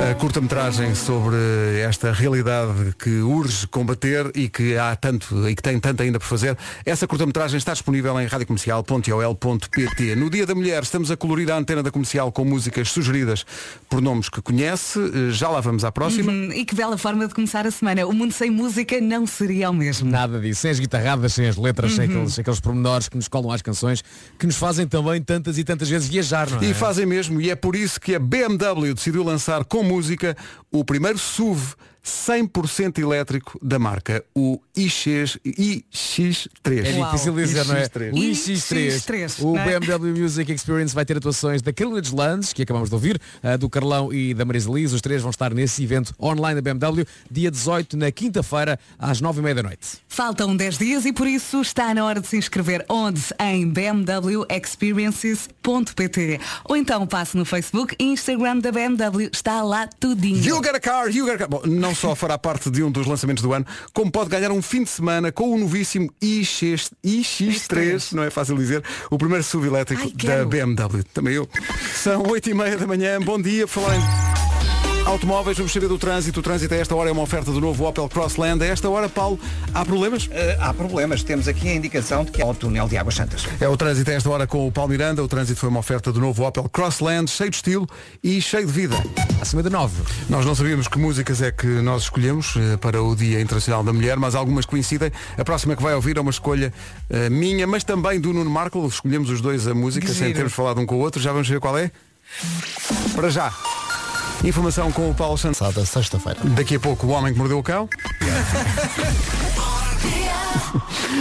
[0.00, 1.36] A curta-metragem sobre
[1.82, 6.26] esta realidade que urge combater e que há tanto e que tem tanto ainda por
[6.26, 6.58] fazer.
[6.84, 10.14] Essa curta-metragem está disponível em radiocomercial.ol.pt.
[10.16, 13.46] No Dia da Mulher estamos a colorir a antena da comercial com músicas sugeridas
[13.88, 14.98] por nomes que conhece.
[15.30, 16.30] Já lá vamos à próxima.
[16.32, 18.04] Uhum, E que bela forma de começar a semana.
[18.06, 20.10] O mundo sem música não seria o mesmo.
[20.10, 22.14] Nada disso, sem as guitarradas, sem as letras, sem Uhum.
[22.16, 24.02] aqueles, aqueles pormenores que nos colam às canções,
[24.38, 26.66] que nos fazem também tantas e tantas vezes viajar, não é?
[26.66, 30.36] E fazem mesmo, e é por isso que a BMW decidiu lançar com música
[30.72, 36.48] o primeiro SUV 100% elétrico da marca, o iX, iX3.
[36.66, 37.88] É difícil dizer, não é?
[37.88, 38.12] iX3.
[38.12, 39.42] O iX3.
[39.42, 39.80] O é?
[39.80, 43.70] BMW Music Experience vai ter atuações da Carolina Lands, que acabamos de ouvir, a do
[43.70, 44.92] Carlão e da Marisa Liz.
[44.92, 49.54] Os três vão estar nesse evento online da BMW, dia 18, na quinta-feira, às 9h30
[49.54, 50.04] da noite.
[50.06, 53.22] Faltam 10 dias e por isso está na hora de se inscrever onde?
[53.40, 59.30] Em bmwexperiences.pt Ou então passe no Facebook e Instagram da BMW.
[59.32, 60.44] Está lá tudinho.
[60.44, 61.48] You get a car, you get a car.
[61.48, 64.62] Bom, não só fará parte de um dos lançamentos do ano, como pode ganhar um
[64.62, 69.68] fim de semana com o novíssimo iX, iX3, não é fácil dizer, o primeiro SUV
[69.68, 70.44] elétrico Ai, da.
[70.44, 71.02] BMW.
[71.12, 71.48] Também eu.
[71.94, 74.43] São 8 e meia da manhã, bom dia, por falar em
[75.06, 76.40] automóveis, vamos saber do trânsito.
[76.40, 78.62] O trânsito a esta hora é uma oferta do novo Opel Crossland.
[78.62, 79.38] A esta hora, Paulo,
[79.72, 80.28] há problemas?
[80.30, 81.22] Eh, há problemas.
[81.22, 83.46] Temos aqui a indicação de que é o túnel de Águas Santas.
[83.60, 85.22] É o trânsito a esta hora com o Paulo Miranda.
[85.22, 87.86] O trânsito foi uma oferta do novo Opel Crossland, cheio de estilo
[88.22, 88.96] e cheio de vida.
[89.40, 90.02] Acima de 9.
[90.28, 93.92] Nós não sabíamos que músicas é que nós escolhemos eh, para o Dia Internacional da
[93.92, 95.12] Mulher, mas algumas coincidem.
[95.36, 96.72] A próxima que vai ouvir é uma escolha
[97.10, 98.84] eh, minha, mas também do Nuno Marco.
[98.86, 101.20] Escolhemos os dois a música, sem termos falado um com o outro.
[101.20, 101.90] Já vamos ver qual é?
[103.14, 103.52] Para já.
[104.42, 105.58] Informação com o Paulo Santos.
[105.58, 106.38] Passada sexta-feira.
[106.50, 107.88] Daqui a pouco o homem que mordeu o cão.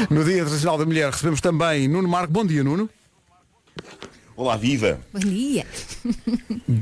[0.10, 2.34] no Dia Internacional da Mulher recebemos também Nuno Marco.
[2.34, 2.90] Bom dia, Nuno.
[4.36, 5.00] Olá, viva!
[5.14, 5.64] Bom dia.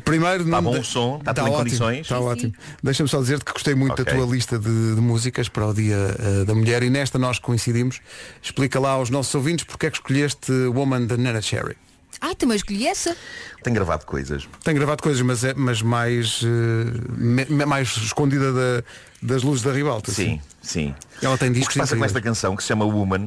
[0.06, 1.18] Primeiro, Está bom o som?
[1.18, 2.00] Está tudo em ótimo, condições?
[2.00, 2.54] Está Sim, ótimo.
[2.82, 4.16] Deixa-me só dizer-te que gostei muito da Ok.
[4.16, 8.00] tua lista de, de músicas para o Dia eh, da Mulher e nesta nós coincidimos.
[8.42, 11.76] Explica lá aos nossos ouvintes porque é que escolheste Woman da Nana Cherry.
[12.22, 13.16] Ai, também escolhi essa.
[13.64, 14.48] Tenho gravado coisas.
[14.64, 18.84] Tem gravado coisas, mas, é, mas mais, eh, me- mais escondida da-
[19.22, 20.12] das luzes da ribalta.
[20.12, 20.94] Sim, sim.
[21.22, 23.26] Ela tem O que discos se passa com esta canção, que se chama Woman,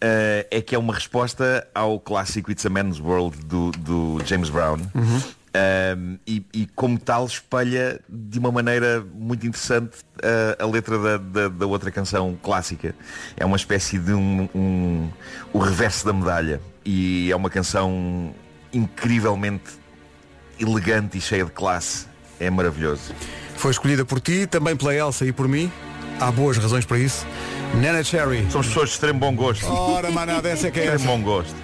[0.00, 4.50] eh, é que é uma resposta ao clássico It's a Man's World do, do James
[4.50, 4.78] Brown.
[4.94, 5.22] Uhum.
[5.56, 11.16] Um, e, e como tal espelha de uma maneira muito interessante eh, a letra da,
[11.16, 12.92] da- da outra canção clássica.
[13.36, 15.08] É uma espécie de um, um-
[15.52, 16.60] o reverso da medalha.
[16.84, 18.34] E é uma canção
[18.72, 19.72] incrivelmente
[20.58, 22.06] elegante e cheia de classe.
[22.38, 23.14] É maravilhoso.
[23.56, 25.70] Foi escolhida por ti, também pela Elsa e por mim.
[26.20, 27.26] Há boas razões para isso.
[27.80, 28.46] Nana Cherry.
[28.50, 29.66] Somos pessoas de extremo bom gosto.
[29.66, 30.96] Ora, manada, essa é que é essa.
[30.96, 31.54] Extremo bom gosto.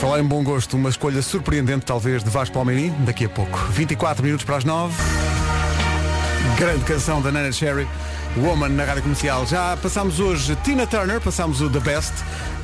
[0.00, 3.58] Falar em bom gosto, uma escolha surpreendente talvez de Vasco Palmeirim, daqui a pouco.
[3.70, 4.94] 24 minutos para as 9.
[6.56, 7.86] Grande canção da Nana Cherry,
[8.38, 9.46] Woman na rádio comercial.
[9.46, 12.12] Já passámos hoje Tina Turner, passámos o The Best,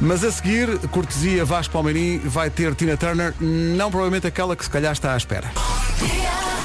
[0.00, 4.70] mas a seguir, cortesia Vasco Palmeirim vai ter Tina Turner, não provavelmente aquela que se
[4.70, 5.50] calhar está à espera.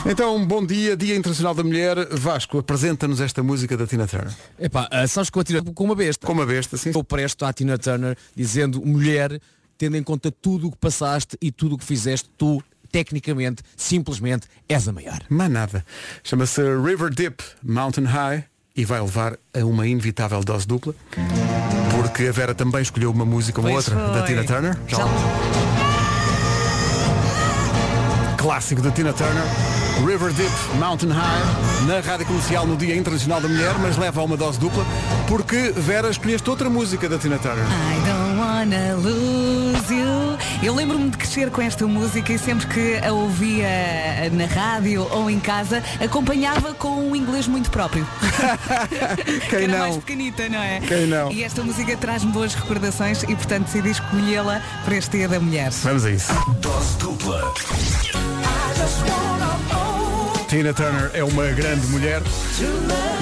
[0.05, 2.07] Então, bom dia, Dia Internacional da Mulher.
[2.11, 4.33] Vasco, apresenta-nos esta música da Tina Turner.
[4.57, 6.25] Epá, ah, sabes que eu atiro com uma besta.
[6.25, 6.91] Com uma besta, sim.
[6.93, 9.41] Eu presto à Tina Turner dizendo mulher,
[9.77, 14.47] tendo em conta tudo o que passaste e tudo o que fizeste, tu, tecnicamente, simplesmente,
[14.67, 15.19] és a maior.
[15.29, 15.85] Mas nada.
[16.23, 18.45] Chama-se River Dip Mountain High
[18.79, 20.93] e vai levar a uma inevitável dose dupla.
[21.91, 24.27] Porque a Vera também escolheu uma música, Pois outra, da foi.
[24.27, 24.77] Tina Turner.
[24.87, 25.11] Já Já- lá.
[28.37, 29.43] Clássico da Tina Turner.
[30.05, 34.23] River Deep Mountain High na Rádio Comercial no Dia Internacional da Mulher, mas leva a
[34.23, 34.85] uma dose dupla
[35.27, 37.65] porque Vera escolheste outra música da Tina Turner.
[37.65, 38.88] I don't wanna.
[40.61, 43.67] Eu lembro-me de crescer com esta música e sempre que a ouvia
[44.33, 48.05] na rádio ou em casa, acompanhava com um inglês muito próprio.
[49.49, 49.79] Quem Era não?
[49.79, 50.81] mais pequenita, não é?
[50.81, 51.31] Quem não?
[51.31, 55.71] E esta música traz-me boas recordações e portanto decidi escolhê-la para este Dia da Mulher.
[55.71, 56.33] Vamos a isso.
[56.59, 57.53] Dose dupla.
[60.49, 62.21] Tina Turner é uma grande mulher.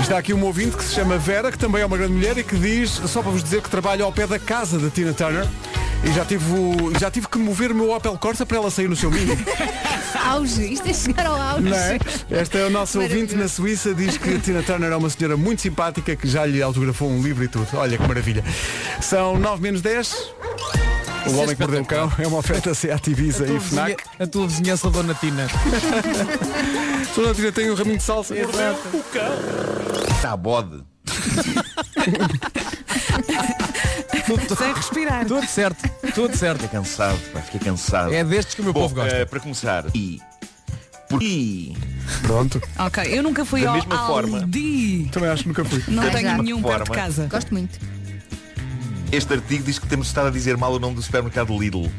[0.02, 2.44] Está aqui um ouvinte que se chama Vera, que também é uma grande mulher e
[2.44, 5.46] que diz, só para vos dizer que trabalha ao pé da casa da Tina Turner.
[6.04, 8.88] E já tive, o- já tive que mover o meu Opel Corsa para ela sair
[8.88, 9.38] no seu mini.
[10.26, 11.74] Auge, isto é chegar ao auge.
[11.74, 12.40] É?
[12.42, 13.48] Esta é a nossa ouvinte na.
[13.48, 17.22] Suíça, diz que Tina Turner é uma senhora muito simpática que já lhe autografou um
[17.22, 17.68] livro e tudo.
[17.74, 18.44] Olha que maravilha.
[19.02, 20.32] São 9 menos 10.
[21.28, 24.04] O Homem que Mordeu o Cão é uma oferta Seat Ibiza e FNAC.
[24.20, 25.48] A tua vizinhança, Dona Tina.
[27.16, 28.34] Dona Tina tem um raminho de salsa.
[30.16, 30.84] Está bode.
[34.58, 35.26] Sem respirar.
[35.26, 36.62] Tudo certo, tudo certo.
[36.62, 38.14] Fiquei cansado, pá, fiquei cansado.
[38.14, 39.16] É destes que o meu Bom, povo gosta.
[39.16, 40.20] eh, para começar, e
[41.10, 41.76] por e
[42.24, 42.62] Pronto.
[42.80, 44.40] Ok, eu nunca fui Da ao mesma forma.
[44.40, 45.10] Aldi.
[45.12, 45.84] Também acho que nunca fui.
[45.88, 47.04] Não Da tenho nenhum perto de forma.
[47.04, 47.28] casa.
[47.30, 47.80] Gosto muito.
[49.12, 51.90] este artigo diz que temos estado a dizer mal o nome do supermercado Lidl.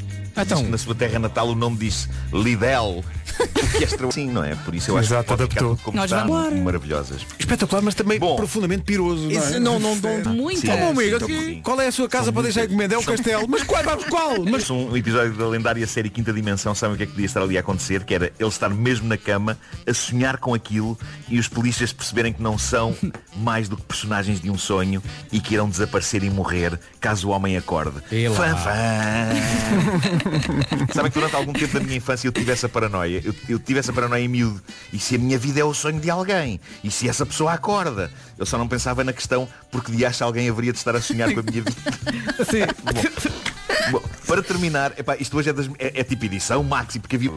[0.42, 0.58] Então.
[0.58, 3.04] Diz que na sua terra natal o nome diz Lidl.
[3.70, 4.10] Que é extra...
[4.10, 4.54] Sim, não é?
[4.56, 5.76] Por isso eu acho Exato, que pode ficar adaptou.
[5.76, 7.20] tudo como Nós está, vamos- maravilhosas.
[7.38, 8.34] Espetacular, mas também Bom.
[8.36, 9.28] profundamente piroso.
[9.28, 9.58] Não, é?
[9.60, 10.60] Não, não, não, Muito.
[10.62, 10.68] Sim.
[10.70, 12.94] Oh, amigo, Sim, qual é a sua casa São para deixar encomenda?
[12.94, 13.46] É o castelo.
[13.48, 13.84] Mas qual?
[13.84, 14.42] Mas qual?
[14.50, 17.42] Mas um episódio da lendária série Quinta Dimensão, sabem o que é que podia estar
[17.42, 18.02] ali a acontecer?
[18.04, 20.98] Que era ele estar mesmo na cama a sonhar com aquilo
[21.28, 22.96] e os polícias perceberem que não são
[23.36, 27.30] mais do que personagens de um sonho e que irão desaparecer e morrer caso o
[27.30, 28.00] homem acorde.
[28.34, 30.27] Fã, fã.
[30.94, 33.20] Sabem que durante algum tempo da minha infância eu tive essa paranoia.
[33.24, 34.62] Eu, eu tive essa paranoia em miúdo.
[34.92, 36.60] E se a minha vida é o sonho de alguém?
[36.82, 38.10] E se essa pessoa acorda?
[38.38, 41.32] Eu só não pensava na questão porque de acha alguém haveria de estar a sonhar
[41.32, 41.72] com a minha vida.
[42.84, 43.57] Bom,
[43.90, 47.30] bom, para terminar, epá, isto hoje é, das- é- é tipo edição maxi, porque havia.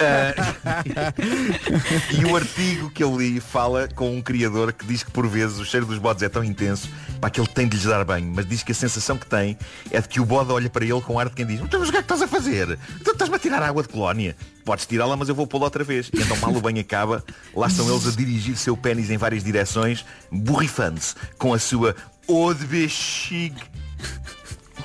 [0.00, 1.12] Ah,
[2.18, 5.58] e o artigo que eu li fala com um criador que diz que por vezes
[5.58, 6.88] o cheiro dos bodes é tão intenso
[7.20, 9.56] pá, que ele tem de lhes dar banho, mas diz que a sensação que tem
[9.90, 11.88] é de que o bode olha para ele com ar de quem diz Então mas
[11.88, 12.78] o que é que estás a fazer?
[13.04, 14.36] Tu estás-me a tirar água de colónia?
[14.64, 16.10] Podes tirá-la, mas eu vou pô-la outra vez.
[16.12, 17.22] E então mal o banho acaba,
[17.54, 21.94] lá estão eles a dirigir seu pênis em várias direções, borrifando-se com a sua
[22.28, 23.62] eau de bexigue.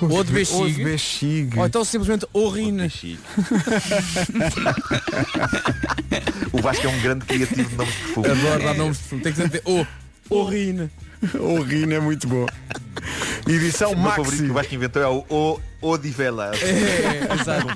[0.02, 0.84] Ou de Ou de bexiga.
[0.84, 1.60] bexiga.
[1.60, 2.88] Ou então simplesmente urina.
[6.52, 8.28] O Vasco é um grande criativo de nomes de perfume.
[8.28, 8.98] Adoro dar nomes.
[8.98, 9.86] Tem que dizer o.
[10.30, 10.92] Urina.
[11.40, 12.46] O Rino é muito bom.
[13.48, 14.44] Edição O meu favorito Maxi.
[14.44, 16.62] que o Vasco inventou é o O, Odivelas.
[16.62, 17.68] É, exato.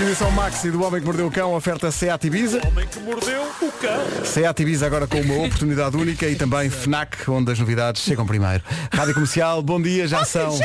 [0.00, 2.60] Edição Maxi do Homem que Mordeu o Cão, oferta Seat Ibiza.
[2.66, 4.24] Homem que mordeu o cão.
[4.24, 8.62] Seat Ibiza agora com uma oportunidade única e também FNAC, onde as novidades chegam primeiro.
[8.92, 10.58] Rádio Comercial, bom dia, já são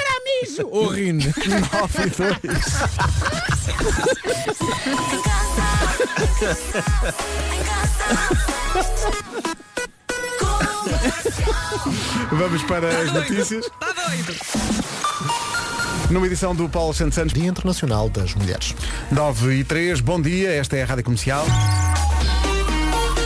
[0.72, 1.24] Urina.
[1.74, 2.42] 9 e 2.
[12.32, 13.70] Vamos para as notícias.
[16.10, 17.34] Numa edição do Paulo Santos Santos.
[17.34, 18.76] Dia Internacional das Mulheres.
[19.12, 21.46] 9 e 3, bom dia, esta é a Rádio Comercial.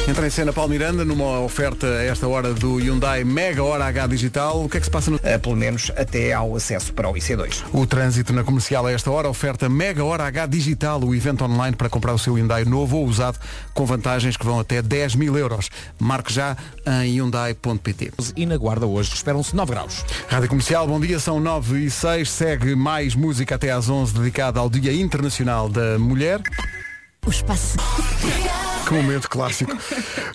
[0.08, 4.06] Entra em cena Paulo Miranda numa oferta a esta hora do Hyundai Mega Hora H
[4.06, 4.64] Digital.
[4.64, 5.20] O que é que se passa no...
[5.24, 7.64] Eh, pelo menos até ao acesso para o IC2.
[7.74, 11.76] O trânsito na comercial a esta hora oferta Mega Hora H Digital, o evento online
[11.76, 13.40] para comprar o seu Hyundai novo ou usado
[13.74, 15.72] com vantagens que vão até 10 mil euros.
[15.98, 16.56] Marque já
[17.02, 18.12] em Hyundai.pt.
[18.36, 20.06] E na guarda hoje esperam-se 9 graus.
[20.28, 22.30] Rádio Comercial, bom dia, são 9 e 6.
[22.30, 26.42] Segue mais música até às 11 dedicada ao Dia Internacional da Mulher.
[27.26, 27.76] O espaço.
[28.88, 29.76] Que momento clássico.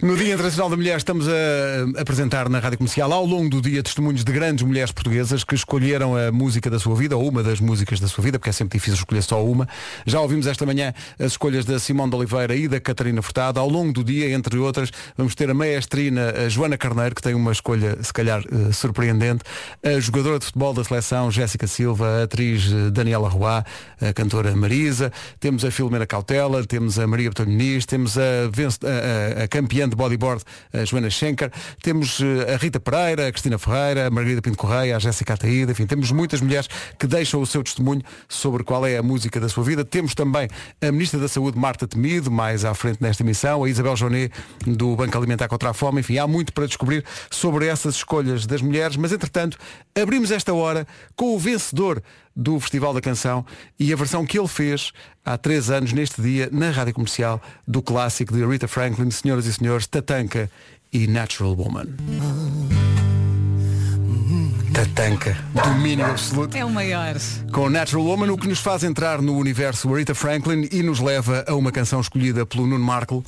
[0.02, 3.80] No Dia Internacional da Mulher estamos a apresentar na Rádio Comercial ao longo do dia
[3.80, 7.60] testemunhos de grandes mulheres portuguesas que escolheram a música da sua vida, ou uma das
[7.60, 9.68] músicas da sua vida, porque é sempre difícil escolher só uma.
[10.04, 13.60] Já ouvimos esta manhã as escolhas da Simone de Oliveira e da Catarina Furtado.
[13.60, 17.34] Ao longo do dia, entre outras, vamos ter a maestrina a Joana Carneiro, que tem
[17.34, 19.44] uma escolha, se calhar, eh, surpreendente.
[19.80, 23.64] A jogadora de futebol da seleção, Jéssica Silva, a atriz eh, Daniela Roá,
[24.00, 29.40] a cantora Marisa, temos a Filomena Cautela, temos a Maria Botelho Muniz, temos a, a-
[29.40, 31.50] a- a campeã de bodyboard, a Joana Schenker,
[31.82, 35.72] temos eh, a Rita Pereira, a Cristina Ferreira, a Margarida Pinto Correia, a Jéssica Ataída,
[35.72, 39.48] enfim, temos muitas mulheres que deixam o seu testemunho sobre qual é a música da
[39.48, 39.84] sua vida.
[39.84, 40.48] Temos também
[40.80, 44.32] a Ministra da Saúde, Marta Temido, mais à frente nesta emissão, a Isabel Jonet,
[44.66, 48.62] do Banco Alimentar contra a Fome, enfim, há muito para descobrir sobre essas escolhas das
[48.62, 49.56] mulheres, mas entretanto,
[50.00, 52.02] abrimos esta hora com o vencedor
[52.34, 53.44] do Festival da Canção
[53.78, 54.92] e a versão que ele fez
[55.24, 59.52] há três anos, neste dia, na Rádio Comercial, do clássico de Rita Franklin, senhoras e
[59.52, 60.50] senhores, Tatanka
[60.92, 61.86] e Natural Woman.
[64.72, 66.56] Tatanka, domínio absoluto.
[66.56, 67.16] É o maior.
[67.52, 71.44] Com Natural Woman, o que nos faz entrar no universo Rita Franklin e nos leva
[71.46, 73.22] a uma canção escolhida pelo Nuno Marco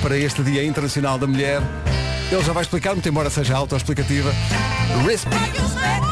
[0.00, 1.62] para este Dia Internacional da Mulher.
[2.32, 4.32] Ele já vai explicar, muito embora seja autoexplicativa.
[5.06, 5.60] Respect.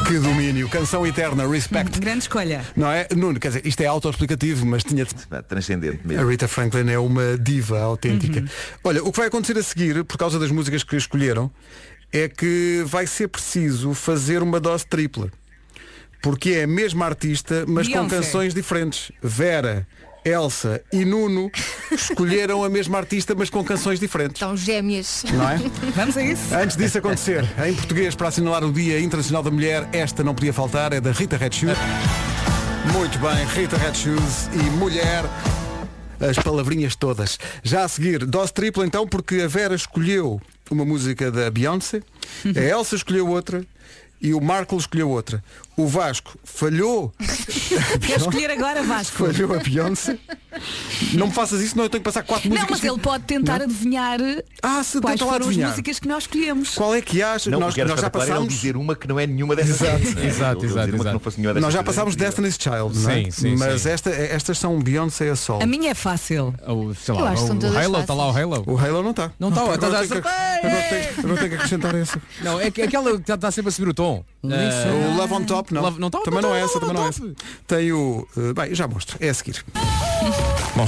[0.07, 0.69] Que domínio.
[0.69, 1.99] Canção eterna, Respect.
[1.99, 2.63] Grande escolha.
[2.75, 3.07] Não é?
[3.15, 5.13] Nuno, quer dizer, isto é autoexplicativo, mas tinha de...
[5.47, 6.29] Transcendente A mesmo.
[6.29, 8.43] Rita Franklin é uma diva autêntica.
[8.83, 11.51] Olha, o que vai acontecer a seguir, por causa das músicas que escolheram,
[12.11, 15.31] é que vai ser preciso fazer uma dose tripla.
[16.21, 19.11] Porque é a mesma artista, mas com canções diferentes.
[19.21, 19.85] Vera,
[20.25, 21.51] Elsa e Nuno
[21.91, 24.39] escolheram a mesma artista, mas com canções diferentes.
[24.39, 25.23] São gêmeas.
[25.31, 25.57] Não é?
[25.95, 26.55] Vamos a isso?
[26.55, 30.53] Antes disso acontecer, em português, para assinalar o Dia Internacional da Mulher, esta não podia
[30.53, 31.77] faltar, é da Rita Red Shoes.
[32.91, 35.23] Muito bem, Rita Red Shoes e mulher.
[36.19, 37.37] As palavrinhas todas.
[37.63, 42.01] Já a seguir, dose tripla então, porque a Vera escolheu uma música da Beyoncé,
[42.55, 43.65] a Elsa escolheu outra
[44.21, 45.43] e o Marco escolheu outra.
[45.75, 47.11] O Vasco falhou.
[48.05, 49.17] Quer escolher agora, Vasco?
[49.25, 50.19] Falhou a Beyoncé.
[51.13, 52.79] Não me faças isso, não eu tenho que passar quatro Não, músicas.
[52.81, 53.65] mas ele pode tentar Não?
[53.65, 54.19] adivinhar
[54.61, 55.69] Ah, se quais foram adivinhar.
[55.69, 56.75] as músicas que nós escolhemos.
[56.75, 57.49] Qual é que acha?
[57.49, 58.53] Não, nós, o que nós já passámos.
[58.53, 59.97] dizer uma que não é nenhuma dessas Exato.
[59.97, 60.27] né?
[60.27, 61.11] Exato, exato, que exato.
[61.13, 63.23] não nenhuma dessas Nós já passámos é Destiny's Child, não é?
[63.23, 63.89] Sim, sim, Mas sim.
[63.89, 65.59] Esta, estas são Beyoncé a sol.
[65.61, 66.53] A minha é fável.
[66.67, 68.63] O, sei Eu lá, que o todas Halo, está lá o Halo.
[68.67, 69.31] O Halo não está.
[69.39, 70.59] Não está, está a que, acertar.
[70.63, 72.21] agora, tenho, que acrescentar essa.
[72.43, 74.23] Não, é que- aquela que está sempre a subir o tom.
[74.43, 75.81] Eh, O Love on Top, não.
[75.81, 77.33] Love- não tá- também não não, tá é essa, Love também não é essa.
[77.67, 78.27] Tem o.
[78.37, 79.17] eh, bem, já mostro.
[79.19, 79.63] É a seguir.
[80.75, 80.87] Bom.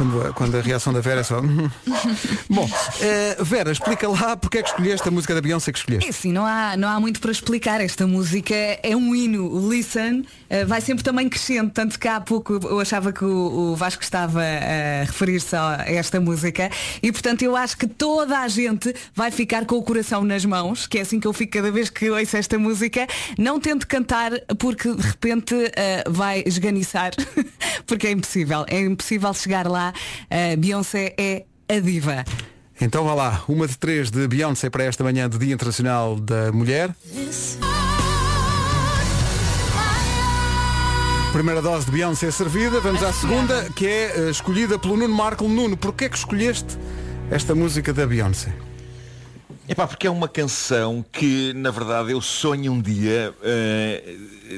[0.00, 1.42] Quando, a- quando a reação da Vera é só.
[2.48, 2.66] Bom,
[3.02, 6.08] eh, Vera, explica lá porque é que escolheste a música da Beyoncé que É escolheste.
[6.08, 7.82] assim, não há, não há muito para explicar.
[7.82, 9.68] Esta música é um hino.
[9.70, 11.70] Listen eh, vai sempre também crescendo.
[11.70, 16.18] Tanto que há pouco eu achava que o, o Vasco estava a referir-se a esta
[16.18, 16.70] música.
[17.02, 20.86] E portanto eu acho que toda a gente vai ficar com o coração nas mãos,
[20.86, 23.06] que é assim que eu fico cada vez que ouço esta música.
[23.38, 27.10] Não tento cantar porque de repente eh, vai esganiçar.
[27.86, 28.64] porque é impossível.
[28.66, 29.89] É impossível chegar lá.
[30.28, 32.24] Eh, Beyoncé é a diva.
[32.80, 36.50] Então vá lá, uma de três de Beyoncé para esta manhã de Dia Internacional da
[36.50, 36.94] Mulher.
[41.32, 45.46] Primeira dose de Beyoncé servida, vamos à segunda, que é eh, escolhida pelo Nuno Marco.
[45.46, 46.76] Nuno, porquê é que escolheste
[47.30, 48.52] esta música da Beyoncé?
[49.70, 54.16] Epá, porque é uma canção que, na verdade, eu sonho um dia eh,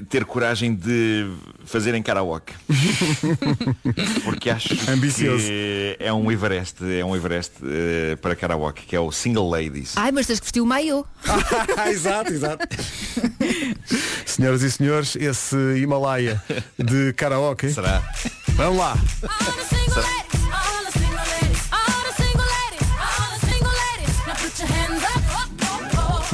[0.08, 1.30] ter coragem de
[1.66, 2.54] fazer em karaoke.
[4.24, 5.44] porque acho Ambicioso.
[5.44, 9.92] que é um Everest, é um Everest eh, para karaoke, que é o Single Ladies.
[9.98, 11.04] Ai, mas tens que vestir o maiô.
[11.90, 12.66] exato, exato.
[14.24, 16.42] Senhoras e senhores, esse Himalaia
[16.78, 17.70] de karaoke.
[17.70, 18.02] Será?
[18.56, 18.96] Vamos lá.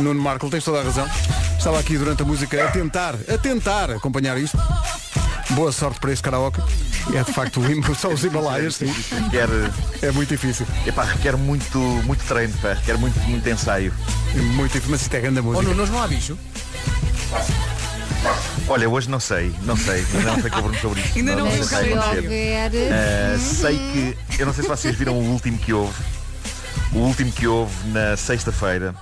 [0.03, 1.09] Nuno Marco, tens toda a razão.
[1.57, 4.59] Estava aqui durante a música a tentar, a tentar acompanhar isto.
[5.51, 6.61] Boa sorte para este karaoke.
[7.15, 8.95] É de facto limpo, são os Himalaias, sim.
[9.31, 9.49] Quer,
[10.03, 10.67] É muito difícil.
[10.87, 13.93] epá, requer muito, muito treino, pá, requer muito, muito ensaio.
[14.35, 15.69] Muito difícil, mas isto é grande Oh, música.
[15.69, 16.37] no, nós não há bicho.
[18.69, 21.17] Olha, hoje não sei, não sei, ainda não sei sobre sobre isto.
[21.19, 22.21] Ainda não sei vi o se vai calendário.
[22.21, 23.35] acontecer.
[23.35, 25.95] Uh, sei que, eu não sei se vocês viram o último que houve,
[26.93, 28.95] o último que houve na sexta-feira.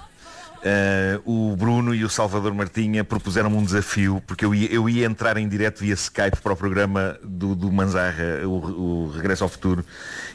[0.66, 5.06] Uh, o Bruno e o Salvador Martinha propuseram-me um desafio porque eu ia, eu ia
[5.06, 9.48] entrar em direto via Skype para o programa do, do Manzarra, o, o Regresso ao
[9.48, 9.84] Futuro,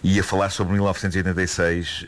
[0.02, 2.08] e ia falar sobre 1986 uh,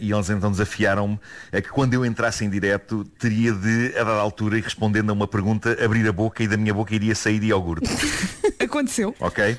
[0.00, 1.18] e eles então desafiaram-me
[1.52, 5.12] a que quando eu entrasse em direto teria de, a dada altura, e respondendo a
[5.12, 7.90] uma pergunta, abrir a boca e da minha boca iria sair iogurte.
[8.62, 9.12] Aconteceu.
[9.18, 9.58] Ok?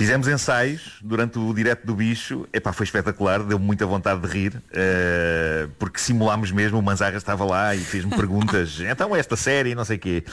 [0.00, 2.48] Fizemos ensaios durante o direto do bicho.
[2.54, 7.44] Epá, foi espetacular, deu-me muita vontade de rir, eh, porque simulámos mesmo, o Manzarra estava
[7.44, 10.24] lá e fez-me perguntas, então esta série, não sei o quê.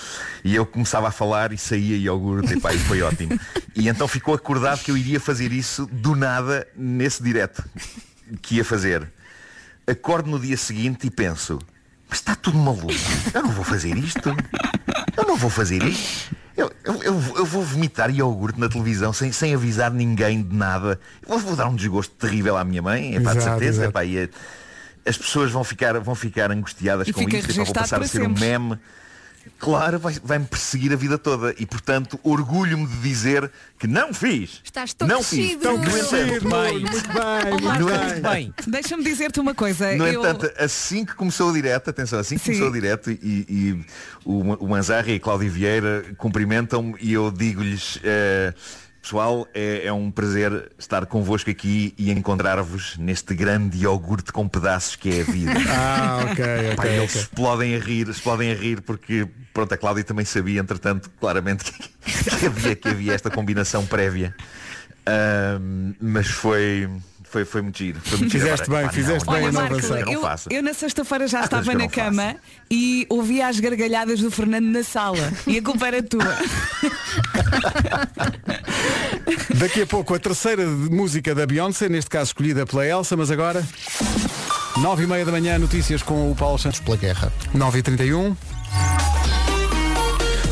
[0.42, 3.38] E eu começava a falar e saía iogurte, epá, e foi ótimo.
[3.76, 7.62] E então ficou acordado que eu iria fazer isso do nada nesse direto
[8.42, 9.06] que ia fazer.
[9.86, 11.60] Acordo no dia seguinte e penso,
[12.08, 12.94] mas está tudo maluco,
[13.34, 14.30] eu não vou fazer isto.
[15.18, 16.34] Eu não vou fazer isto.
[16.58, 21.00] Eu, eu, eu, vou vomitar iogurte na televisão sem, sem avisar ninguém de nada.
[21.26, 23.84] Vou, vou dar um desgosto terrível à minha mãe, é pá, de certeza.
[23.84, 24.04] exato.
[24.04, 24.30] E, eh,
[25.06, 28.22] as pessoas vão ficar, vão ficar angustiadas E com epá, vou registado passar a ser
[28.22, 28.42] um sempre.
[28.42, 28.80] meme.
[29.60, 31.54] Claro, vai- vai-me perseguir a vida toda.
[31.58, 34.62] E, portanto, orgulho-me de dizer que não fiz.
[34.64, 35.40] Estás tão não fiz.
[35.40, 35.62] crescido.
[35.62, 36.80] Tão No crescido, bem.
[36.80, 39.96] Muito bem, entanto- Deixa-me dizer-te uma coisa.
[39.96, 40.20] No eu...
[40.20, 42.52] entanto, assim que começou o direto, atenção, assim que Sim.
[42.54, 43.86] começou o direto e, e
[44.26, 48.54] o, o Manzarri e a Cláudia Vieira cumprimentam-me e eu digo-lhes, eh,
[49.08, 54.98] pessoal, é, é um prazer estar convosco aqui e encontrar-vos neste grande iogurte com pedaços
[54.98, 55.54] que é a vida.
[55.70, 56.44] Ah, ok,
[56.74, 56.92] ok.
[56.92, 57.22] eles ok.
[57.22, 61.90] explodem a rir, explodem a rir porque pronto, a Cláudia também sabia, entretanto, claramente que,
[62.38, 64.36] que havia, que havia esta combinação prévia.
[65.06, 66.90] Ahm, mas foi,
[67.30, 68.00] foi, foi muito giro.
[68.04, 68.44] Foi muito giro.
[68.44, 70.06] Fizeste Agora, bem, pá, fizeste não, bem Olha, a não avançar.
[70.06, 72.36] não eu, eu na sexta-feira já Há estava na não cama
[72.70, 75.32] e ouvia as gargalhadas do Fernando na sala.
[75.46, 76.24] E a culpa era tua.
[79.56, 83.66] Daqui a pouco a terceira música da Beyoncé, neste caso escolhida pela Elsa, mas agora
[84.78, 87.32] nove e meia da manhã, notícias com o Paulo Santos pela guerra.
[87.54, 88.36] 9 e 31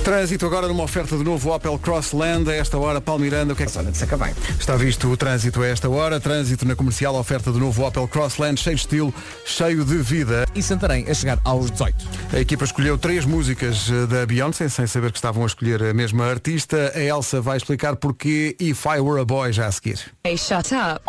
[0.05, 2.47] Trânsito agora numa oferta de novo Opel Crossland.
[2.47, 4.35] A esta hora, Paulo Miranda, o que é que Zona de Sacavém.
[4.59, 6.19] Está visto o trânsito a esta hora.
[6.19, 9.11] Trânsito na comercial, oferta de novo Opel Crossland, cheio de estilo,
[9.47, 10.45] cheio de vida.
[10.53, 11.95] E Santarém a chegar aos 18.
[12.33, 15.91] A equipa escolheu três músicas eh, da Beyoncé, sem saber que estavam a escolher a
[15.91, 16.93] mesma artista.
[16.93, 19.99] A Elsa vai explicar porquê If I Were a Boy já a seguir.
[20.23, 21.03] Hey, shut up.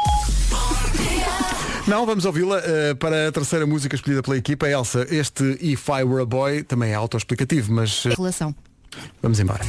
[1.87, 4.67] Não, vamos ouvi-la eh, para a terceira música escolhida pela equipa.
[4.67, 8.55] Elsa, este If I Were a Boy também é autoexplicativo, mas eh, Relação.
[9.23, 9.65] Vamos embora.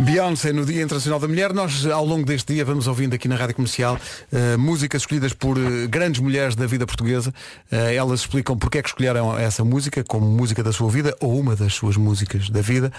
[0.00, 1.54] Beyoncé no Dia Internacional da Mulher.
[1.54, 3.98] Nós, ao longo deste dia, vamos ouvindo aqui na Rádio Comercial
[4.30, 7.32] eh, músicas escolhidas por eh, grandes mulheres da vida portuguesa.
[7.70, 11.40] Eh, elas explicam porque é que escolheram essa música como música da sua vida ou
[11.40, 12.92] uma das suas músicas da vida.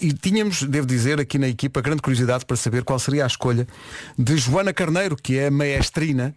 [0.00, 3.66] E tínhamos, devo dizer, aqui na equipa, grande curiosidade para saber qual seria a escolha
[4.16, 6.34] de Joana Carneiro, que é maestrina.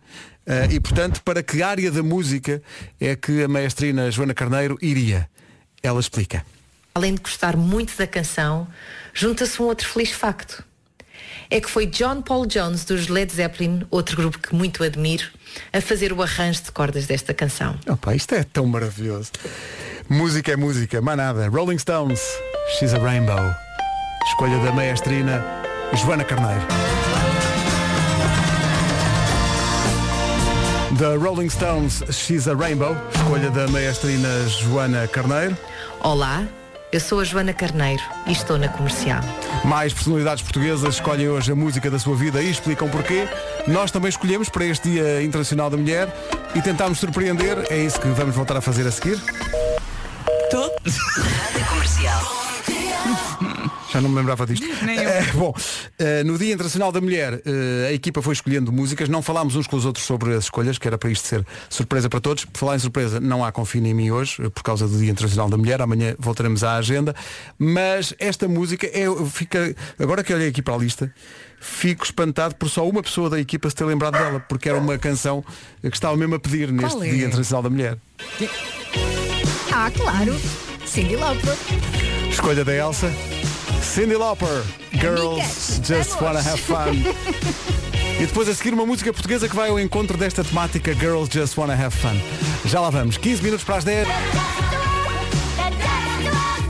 [0.71, 2.61] e, portanto, para que área da música
[2.99, 5.29] é que a maestrina Joana Carneiro iria?
[5.83, 6.43] Ela explica.
[6.95, 8.67] Além de gostar muito da canção,
[9.15, 10.63] junta-se um outro feliz facto.
[11.49, 15.25] É que foi John Paul Jones dos Led Zeppelin, outro grupo que muito admiro,
[15.71, 17.79] a fazer o arranjo de cordas desta canção.
[17.87, 19.31] Opa, isto é tão maravilhoso.
[20.07, 21.49] Música é música, mais nada.
[21.49, 22.21] Rolling Stones,
[22.77, 23.39] She's a Rainbow.
[24.27, 25.43] Escolha da maestrina
[25.95, 26.61] Joana Carneiro.
[30.99, 32.95] The Rolling Stones, She's a Rainbow.
[33.15, 35.57] Escolha da maestrina Joana Carneiro.
[35.99, 36.45] Olá,
[36.93, 39.19] eu sou a Joana Carneiro e estou na comercial.
[39.65, 43.27] Mais personalidades portuguesas escolhem hoje a música da sua vida e explicam porquê.
[43.67, 46.15] Nós também escolhemos para este Dia Internacional da Mulher
[46.53, 47.65] e tentámos surpreender.
[47.71, 49.17] É isso que vamos voltar a fazer a seguir.
[50.53, 52.21] Rádio Comercial.
[53.93, 54.65] Já não me lembrava disto.
[54.83, 55.09] Nem eu.
[55.09, 55.53] Eh, bom,
[55.99, 59.07] eh, no Dia Internacional da Mulher, eh, a equipa foi escolhendo músicas.
[59.07, 62.09] Não falámos uns com os outros sobre as escolhas, que era para isto ser surpresa
[62.09, 62.43] para todos.
[62.45, 65.47] Por falar em surpresa, não há confina em mim hoje, por causa do Dia Internacional
[65.47, 65.79] da Mulher.
[65.79, 67.15] Amanhã voltaremos à agenda.
[67.59, 69.75] Mas esta música é, fica.
[69.99, 71.13] Agora que olhei aqui para a lista,
[71.61, 74.97] fico espantado por só uma pessoa da equipa se ter lembrado dela, porque era uma
[74.97, 75.45] canção
[75.81, 77.11] que estava mesmo a pedir neste é?
[77.11, 77.97] Dia Internacional da Mulher.
[79.71, 80.35] Ah, claro.
[80.85, 81.55] Cindy Lauper.
[82.29, 83.11] Escolha da Elsa.
[83.83, 84.63] Cindy Lauper,
[84.99, 86.93] Girls Just Wanna Have Fun.
[88.19, 91.57] E depois a seguir uma música portuguesa que vai ao encontro desta temática Girls Just
[91.57, 92.15] Wanna Have Fun.
[92.63, 94.07] Já lá vamos, 15 minutos para as 10.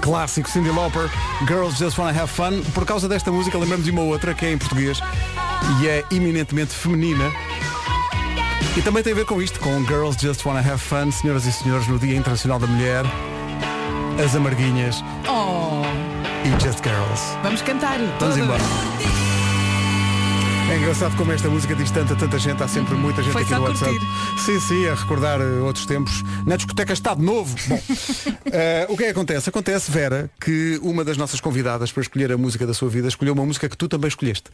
[0.02, 1.10] Clássico Cindy Lauper,
[1.46, 2.62] Girls Just Wanna Have Fun.
[2.74, 5.00] Por causa desta música lembramos de uma outra que é em português
[5.82, 7.32] e é eminentemente feminina.
[8.78, 11.52] E também tem a ver com isto, com Girls Just Wanna Have Fun, senhoras e
[11.52, 13.06] senhores, no Dia Internacional da Mulher,
[14.24, 15.82] as amarguinhas Oh,
[16.46, 17.38] e Just Girls.
[17.42, 18.00] vamos cantar.
[18.20, 19.13] Vamos embora.
[20.72, 23.52] É engraçado como esta música diz tanta, tanta gente, há sempre muita gente Foi aqui
[23.52, 23.92] só no WhatsApp.
[23.92, 24.42] curtir.
[24.44, 26.24] Sim, sim, a recordar eh, outros tempos.
[26.48, 27.56] Na discoteca está de novo.
[27.68, 27.80] Bom,
[28.52, 29.50] eh, o que é que acontece?
[29.50, 33.34] Acontece, Vera, que uma das nossas convidadas para escolher a música da sua vida escolheu
[33.34, 34.46] uma música que tu também escolheste.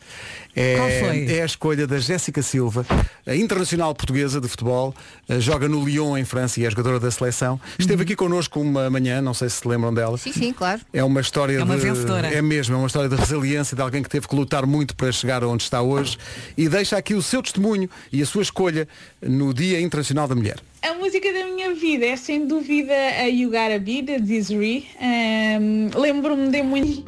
[0.56, 1.32] É, Qual foi?
[1.32, 2.86] é a escolha da Jéssica Silva,
[3.26, 4.94] a internacional portuguesa de futebol,
[5.30, 7.54] eh, joga no Lyon em França e é jogadora da seleção.
[7.54, 7.60] Uhum.
[7.80, 10.18] Esteve aqui connosco uma manhã, não sei se se lembram dela.
[10.18, 10.82] Sim, sim, claro.
[10.92, 12.28] É uma história É uma de, vencedora.
[12.28, 15.12] É mesmo, é uma história de resiliência de alguém que teve que lutar muito para
[15.12, 16.09] chegar onde está hoje
[16.58, 18.88] e deixa aqui o seu testemunho e a sua escolha
[19.22, 20.58] no Dia Internacional da Mulher.
[20.82, 24.88] A música da minha vida é sem dúvida a You Gotta Be, da Desiree.
[25.02, 27.04] Ahm, Lembro-me de muito.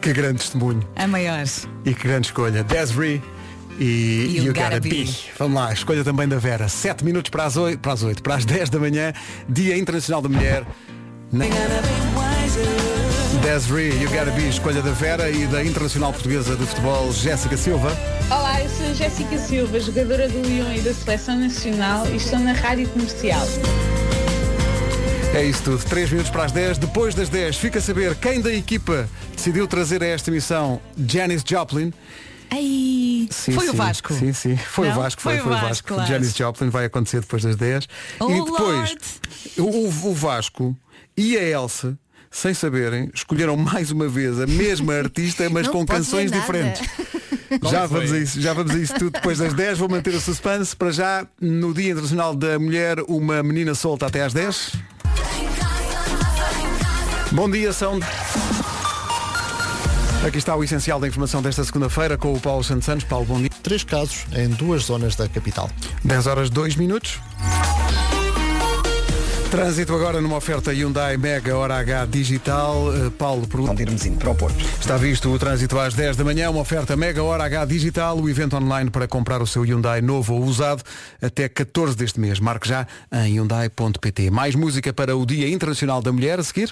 [0.00, 1.44] Que grande testemunho A maior.
[1.84, 2.64] e que grande escolha.
[2.64, 3.20] Desiree
[3.78, 4.88] e You You, Gotta Gotta, Be.
[4.88, 5.14] be.
[5.38, 6.68] Vamos lá, escolha também da Vera.
[6.68, 9.12] 7 minutos para as 8, para as 8, para as 10 da manhã,
[9.48, 10.64] Dia Internacional da Mulher.
[11.32, 11.44] Na...
[13.42, 17.90] Desiree, You Gotta Be, escolha da Vera e da Internacional Portuguesa de Futebol, Jéssica Silva.
[18.28, 22.52] Olá, eu sou Jéssica Silva, jogadora do Lyon e da Seleção Nacional e estou na
[22.52, 23.46] Rádio Comercial.
[25.34, 25.82] É isso tudo.
[25.84, 26.78] 3 minutos para as 10.
[26.78, 31.42] Depois das 10, fica a saber quem da equipa decidiu trazer a esta emissão Janis
[31.46, 31.92] Joplin.
[32.50, 34.12] Ai, Sim, foi sim, o Vasco.
[34.12, 34.56] Sim, sim.
[34.56, 34.96] Foi Não?
[34.96, 35.88] o Vasco, foi, foi o Vasco.
[35.94, 36.08] claro.
[36.10, 37.86] Janis Joplin vai acontecer depois das 10.
[38.18, 38.96] Oh, e depois,
[39.56, 40.76] o Vasco
[41.16, 41.96] e a Elsa,
[42.30, 46.40] sem saberem, escolheram mais uma vez a mesma artista, mas Não com canções ver nada.
[46.40, 46.88] diferentes.
[47.68, 47.98] Já foi?
[47.98, 49.78] vamos a isso, já vamos a isso tudo depois das 10.
[49.78, 50.74] Vou manter o suspense.
[50.76, 54.74] Para já, no Dia Internacional da Mulher, uma menina solta até às 10.
[57.32, 57.98] Bom dia, são.
[60.24, 63.04] Aqui está o essencial da informação desta segunda-feira com o Paulo Santos Santos.
[63.04, 63.50] Paulo, bom dia.
[63.64, 65.68] Três casos em duas zonas da capital.
[66.04, 67.18] 10 horas 2 minutos.
[69.50, 72.86] Trânsito agora numa oferta Hyundai Mega Hora H Digital.
[72.86, 73.64] Uh, Paulo, por...
[73.64, 74.64] para o Porto.
[74.80, 78.30] Está visto o trânsito às 10 da manhã, uma oferta Mega Hora H Digital, o
[78.30, 80.84] evento online para comprar o seu Hyundai novo ou usado
[81.20, 82.38] até 14 deste mês.
[82.38, 84.30] Marque já em hyundai.pt.
[84.30, 86.70] Mais música para o Dia Internacional da Mulher a seguir.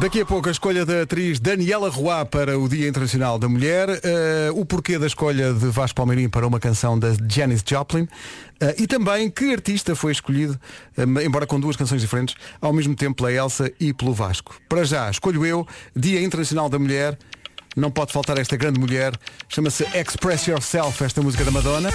[0.00, 4.00] Daqui a pouco a escolha da atriz Daniela Roy para o Dia Internacional da Mulher,
[4.02, 8.08] eh, o porquê da escolha de Vasco Palmeirim para uma canção da Janis Joplin
[8.62, 10.58] eh, e também que artista foi escolhido,
[10.96, 14.58] eh, embora com duas canções diferentes, ao mesmo tempo pela Elsa e pelo Vasco.
[14.70, 17.18] Para já, escolho eu, Dia Internacional da Mulher,
[17.76, 19.12] não pode faltar esta grande mulher,
[19.50, 21.90] chama-se Express Yourself, esta música da Madonna.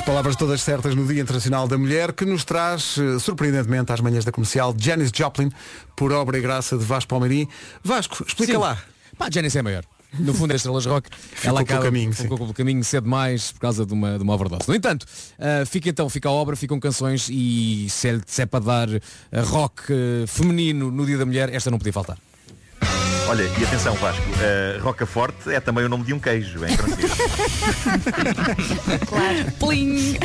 [0.00, 4.00] As palavras todas certas no Dia Internacional da Mulher, que nos traz, eh, surpreendentemente, às
[4.00, 5.52] manhãs da comercial, Janis Joplin,
[5.94, 7.46] por obra e graça de Vasco Palmeirim.
[7.84, 8.58] Vasco, explica Sim.
[8.58, 8.78] lá.
[9.18, 9.84] Pá, Janice é maior.
[10.18, 12.22] No fundo, é Estrelas Rock, Ficou ela pelo acaba, caminho, sim.
[12.22, 14.66] ficou pelo caminho cedo demais por causa de uma, de uma overdose.
[14.66, 15.04] No entanto,
[15.38, 18.88] ah, fica então, fica a obra, ficam canções e se é, se é para dar
[18.88, 22.16] ah, rock ah, feminino no Dia da Mulher, esta não podia faltar.
[23.28, 27.12] Olha, e atenção Vasco, uh, Rocaforte é também o nome de um queijo em francês.
[29.06, 29.52] Claro.
[29.58, 30.18] Plim.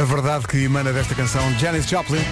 [0.00, 2.22] A verdade que emana desta canção, Janis Joplin,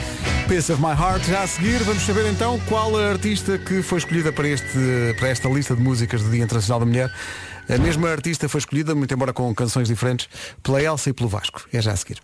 [0.47, 1.24] Piece of My Heart.
[1.24, 5.27] Já a seguir, vamos saber então qual a artista que foi escolhida para, este, para
[5.27, 7.12] esta lista de músicas do Dia Internacional da Mulher.
[7.68, 10.29] A mesma artista foi escolhida, muito embora com canções diferentes,
[10.62, 11.66] pela Elsa e pelo Vasco.
[11.72, 12.20] É já a seguir.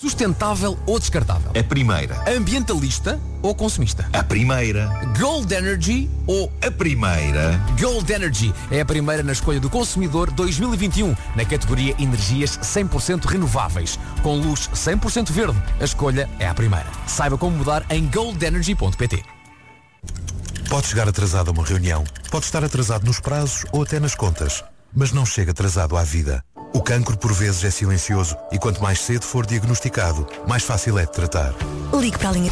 [0.00, 1.52] Sustentável ou descartável?
[1.54, 2.24] A primeira.
[2.26, 4.08] Ambientalista ou consumista?
[4.14, 4.88] A primeira.
[5.18, 7.60] Gold Energy ou A primeira.
[7.78, 13.98] Gold Energy é a primeira na escolha do consumidor 2021 na categoria Energias 100% renováveis.
[14.22, 16.86] Com luz 100% verde, a escolha é a primeira.
[17.06, 19.22] Saiba como mudar em goldenergy.pt.
[20.70, 24.64] Pode chegar atrasado a uma reunião, pode estar atrasado nos prazos ou até nas contas,
[24.96, 26.42] mas não chega atrasado à vida.
[26.72, 31.04] O cancro por vezes é silencioso e quanto mais cedo for diagnosticado, mais fácil é
[31.04, 31.52] de tratar.
[31.92, 32.50] Ligue para a linha.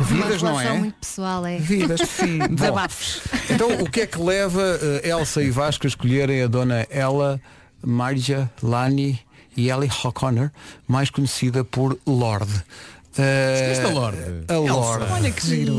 [0.00, 0.72] Vidas, não é?
[0.72, 1.58] muito pessoal, é.
[1.58, 2.00] Vidas.
[2.08, 3.20] Sim, desabafos.
[3.50, 4.62] Então, o que é que leva
[5.02, 7.40] eh, Elsa e Vasco a escolherem a dona Ella
[7.84, 9.20] Marja Lani
[9.56, 10.50] e Ellie O'Connor,
[10.88, 12.64] mais conhecida por Lorde?
[13.18, 14.44] Eh, a Lorde?
[14.48, 14.72] A Elsa.
[14.72, 15.12] Lorde.
[15.12, 15.74] Olha que giro.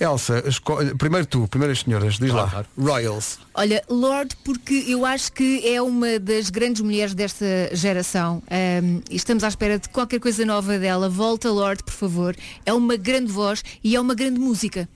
[0.00, 2.50] Elsa, escolhe- primeiro tu, primeiro as senhoras, diz Claro, lá.
[2.50, 2.66] claro.
[2.78, 3.38] Royals.
[3.54, 8.42] Olha, Lorde, porque eu acho que é uma das grandes mulheres desta geração.
[8.50, 11.08] Ahm, e estamos à espera de qualquer coisa nova dela.
[11.08, 12.36] Volta, Lorde, por favor.
[12.64, 14.88] É uma grande voz e é uma grande música.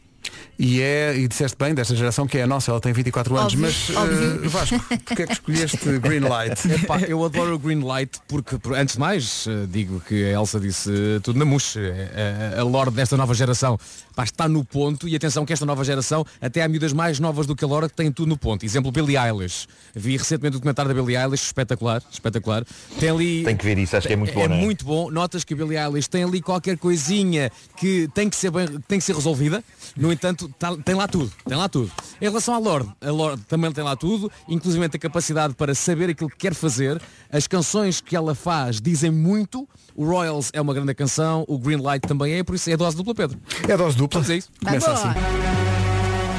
[0.57, 3.55] E é, e disseste bem, desta geração que é a nossa, ela tem 24 anos,
[3.55, 4.49] Óbvio, mas eh, óbvio.
[4.51, 6.64] Vasco, porque é que escolheste Green Light?
[6.70, 10.29] Epá, eu adoro o Green Light porque, por- antes de mais, eh, digo que a
[10.39, 11.81] Elsa disse eh, tudo na mousse.
[11.81, 13.77] Eh, A, a Lorde desta nova geração
[14.15, 17.47] pá, está no ponto e atenção que esta nova geração, até há miúdas mais novas
[17.47, 18.65] do que a Lorde, que têm tudo no ponto.
[18.65, 19.67] Exemplo, Billie Eilish.
[19.95, 22.65] Vi recentemente o documentário da Billie Eilish, espetacular, espetacular.
[22.99, 23.45] Tem ali...
[23.45, 24.49] Tem que ver isso, acho que é muito bom, É é?
[24.49, 25.11] muito bom.
[25.11, 28.99] Notas que a Billie Eilish tem ali qualquer coisinha que tem que ser, bem, tem
[28.99, 29.63] que ser resolvida.
[29.97, 31.31] No entanto, tá- tem lá tudo.
[31.47, 31.91] Tem lá tudo.
[32.21, 36.11] Em relação à Lorde, a Lorde também tem lá tudo, inclusive a capacidade para saber
[36.11, 37.01] aquilo que quer fazer.
[37.31, 39.69] As canções que ela faz dizem muito.
[39.95, 42.97] O Royals é uma grande canção, o Green Light também é, por isso é dose
[42.97, 43.39] dupla, Pedro.
[43.69, 44.20] É dose dupla.
[44.20, 44.48] Vamos a isso.
[44.64, 45.11] Começa Tá boa.
[45.11, 46.32] assim.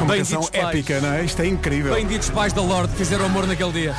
[0.00, 0.64] Uma canção pais.
[0.64, 1.24] épica, não é?
[1.24, 1.94] Isto é incrível.
[1.94, 3.94] Benditos pais da Lorde que fizeram amor naquele dia.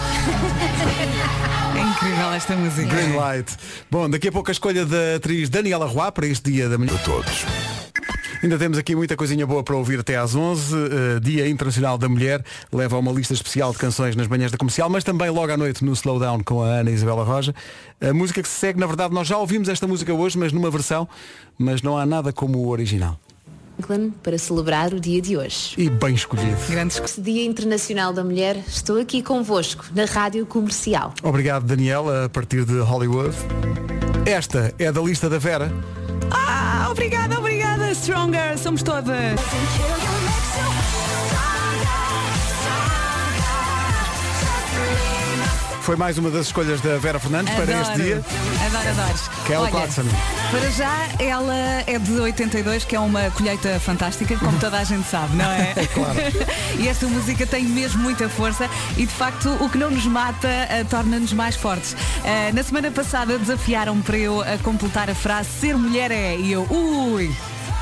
[1.75, 2.87] É incrível esta música.
[2.93, 3.55] Green Light.
[3.89, 6.93] Bom, daqui a pouco a escolha da atriz Daniela Roy para este dia da manhã.
[6.93, 7.45] A todos.
[8.43, 10.75] Ainda temos aqui muita coisinha boa para ouvir até às 11.
[10.75, 12.43] Uh, dia Internacional da Mulher.
[12.73, 15.55] Leva a uma lista especial de canções nas manhãs da comercial, mas também logo à
[15.55, 17.55] noite no Slowdown com a Ana Isabela Roja.
[18.01, 20.69] A música que se segue, na verdade, nós já ouvimos esta música hoje, mas numa
[20.69, 21.07] versão,
[21.57, 23.17] mas não há nada como o original.
[24.21, 25.73] Para celebrar o dia de hoje.
[25.77, 26.57] E bem escolhido.
[27.01, 31.13] Neste Dia Internacional da Mulher, estou aqui convosco, na Rádio Comercial.
[31.23, 33.33] Obrigado, Daniel, a partir de Hollywood.
[34.25, 35.71] Esta é da lista da Vera.
[36.29, 37.42] Ah, obrigada,
[37.93, 39.39] Stronger, somos todas.
[45.81, 48.23] Foi mais uma das escolhas da Vera Fernandes para este dia.
[48.65, 49.19] Adoro, adoro.
[49.45, 50.03] Kelly Olha, Clarkson.
[50.49, 55.07] Para já, ela é de 82, que é uma colheita fantástica, como toda a gente
[55.09, 55.73] sabe, não é?
[55.93, 56.17] Claro.
[56.79, 60.47] e esta música tem mesmo muita força e, de facto, o que não nos mata
[60.47, 61.95] eh, torna-nos mais fortes.
[62.23, 66.37] Eh, na semana passada desafiaram-me para eu a completar a frase Ser mulher é.
[66.37, 67.35] E eu, ui!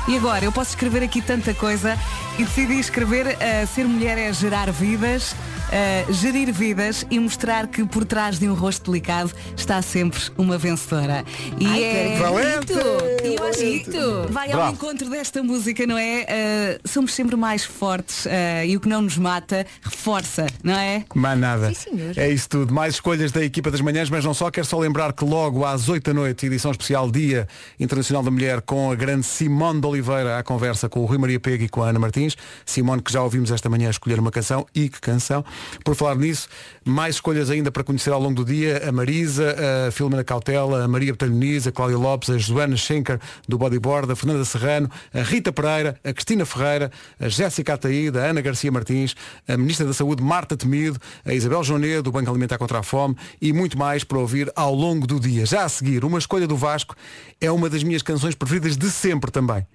[0.08, 1.96] E agora, eu posso escrever aqui tanta coisa
[2.38, 5.34] e decidi escrever eh, Ser mulher é gerar vidas,
[5.72, 10.58] eh, gerir vidas e mostrar que por trás de um rosto delicado está sempre uma
[10.58, 11.24] vencedora.
[11.58, 12.78] E Ai, é bonito!
[13.24, 14.72] E eu acho que vai ao Bravo.
[14.74, 16.26] encontro desta música, não é?
[16.28, 21.04] Eh, somos sempre mais fortes eh, e o que não nos mata reforça, não é?
[21.14, 21.68] Mais nada.
[21.72, 22.18] Sim, senhor.
[22.18, 22.74] É isso tudo.
[22.74, 24.50] Mais escolhas da equipa das manhãs, mas não só.
[24.50, 27.48] Quero só lembrar que logo às 8 da noite, edição especial Dia
[27.80, 31.40] Internacional da Mulher, com a grande Simone de Oliveira à conversa com o Rui Maria
[31.40, 32.36] Pego e com a Ana Martins.
[32.66, 34.66] Simone, que já ouvimos esta manhã escolher uma canção.
[34.74, 35.42] E que canção.
[35.84, 36.48] Por falar nisso,
[36.84, 38.88] mais escolhas ainda para conhecer ao longo do dia.
[38.88, 39.56] A Marisa,
[39.88, 44.10] a Filomena Cautela, a Maria Betalho Muniz, a Cláudia Lopes, a Joana Schenker do Bodyboard,
[44.12, 48.70] a Fernanda Serrano, a Rita Pereira, a Cristina Ferreira, a Jéssica Ataída, a Ana Garcia
[48.70, 49.14] Martins,
[49.46, 53.16] a Ministra da Saúde Marta Temido, a Isabel Jonet do Banco Alimentar contra a Fome
[53.40, 55.46] e muito mais para ouvir ao longo do dia.
[55.46, 56.94] Já a seguir, uma escolha do Vasco
[57.40, 59.66] é uma das minhas canções preferidas de sempre também.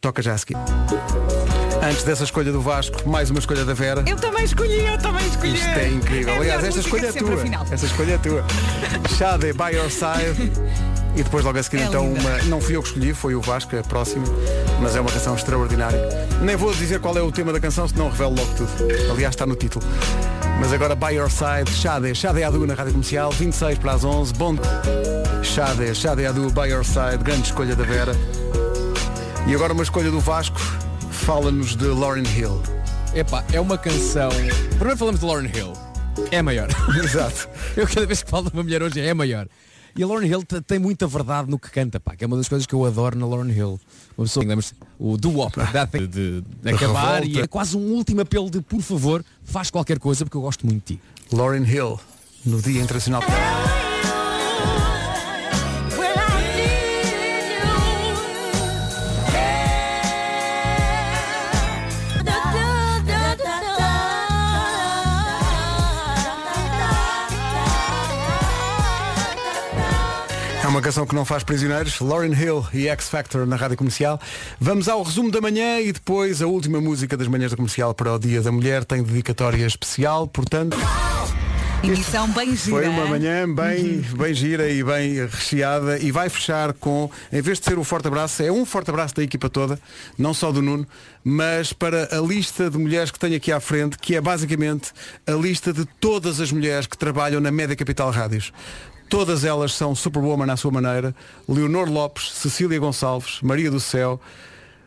[0.00, 0.56] Toca já a seguir.
[1.82, 4.02] Antes dessa escolha do Vasco, mais uma escolha da Vera.
[4.06, 5.54] Eu também escolhi, eu também escolhi.
[5.54, 6.32] Isto é incrível.
[6.34, 7.74] a Aliás, melhor esta escolha é tua.
[7.74, 8.44] Esta escolha é tua.
[9.16, 10.52] Shade by your side.
[11.14, 12.20] E depois logo a seguir É então linda.
[12.20, 12.38] uma.
[12.44, 14.24] Não fui eu que escolhi, foi o Vasco, a próxima.
[14.80, 15.98] Mas é uma canção extraordinária.
[16.42, 18.70] Nem vou dizer qual é o tema da canção, senão revelo logo tudo.
[19.10, 19.84] Aliás, está no título.
[20.60, 24.32] Mas agora By Your Side, Shade, Shade Adu na Rádio Comercial, 26 para as 11.
[24.34, 24.56] Bom.
[25.42, 28.12] Shade, Shade Adu, By Your Side, grande escolha da Vera.
[29.46, 30.60] E agora uma escolha do Vasco,
[31.26, 32.62] fala-nos de Lauryn Hill.
[33.14, 34.28] Epá, é uma canção.
[34.76, 35.72] Primeiro falamos de Lauren Hill.
[36.30, 36.68] É maior.
[37.02, 37.48] Exato.
[37.76, 39.48] Eu cada vez que falo de uma mulher hoje é maior.
[39.96, 42.36] E a Lauren Hill te- tem muita verdade no que canta, pá, que é uma
[42.36, 43.80] das coisas que eu adoro na Lauren Hill.
[44.16, 45.54] Uma pessoa, lembra-se, o do Wop,
[45.98, 47.44] de, de, de acabar e revolta.
[47.44, 50.86] é quase um último apelo de por favor, faz qualquer coisa porque eu gosto muito
[50.86, 51.02] de ti.
[51.32, 51.98] Lauryn Hill,
[52.44, 53.22] no Dia Internacional.
[70.66, 72.00] É uma canção que não faz prisioneiros.
[72.00, 74.20] Lauryn Hill e X Factor na Rádio Comercial.
[74.58, 78.12] Vamos ao resumo da manhã e depois a última música das manhãs da comercial para
[78.12, 78.84] o Dia da Mulher.
[78.84, 80.76] Tem dedicatória especial, portanto.
[81.84, 82.78] Emissão bem gira.
[82.78, 87.60] Foi uma manhã bem, bem gira e bem recheada e vai fechar com, em vez
[87.60, 89.78] de ser um forte abraço, é um forte abraço da equipa toda,
[90.18, 90.84] não só do Nuno,
[91.22, 94.90] mas para a lista de mulheres que tenho aqui à frente, que é basicamente
[95.28, 98.52] a lista de todas as mulheres que trabalham na Média Capital Rádios.
[99.08, 101.14] Todas elas são superwoman à sua maneira.
[101.48, 104.20] Leonor Lopes, Cecília Gonçalves, Maria do Céu,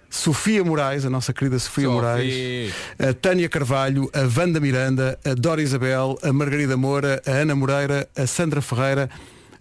[0.09, 1.95] Sofia Moraes, a nossa querida Sofia Sophie.
[1.95, 7.55] Moraes, a Tânia Carvalho, a Wanda Miranda, a Dora Isabel, a Margarida Moura, a Ana
[7.55, 9.09] Moreira, a Sandra Ferreira,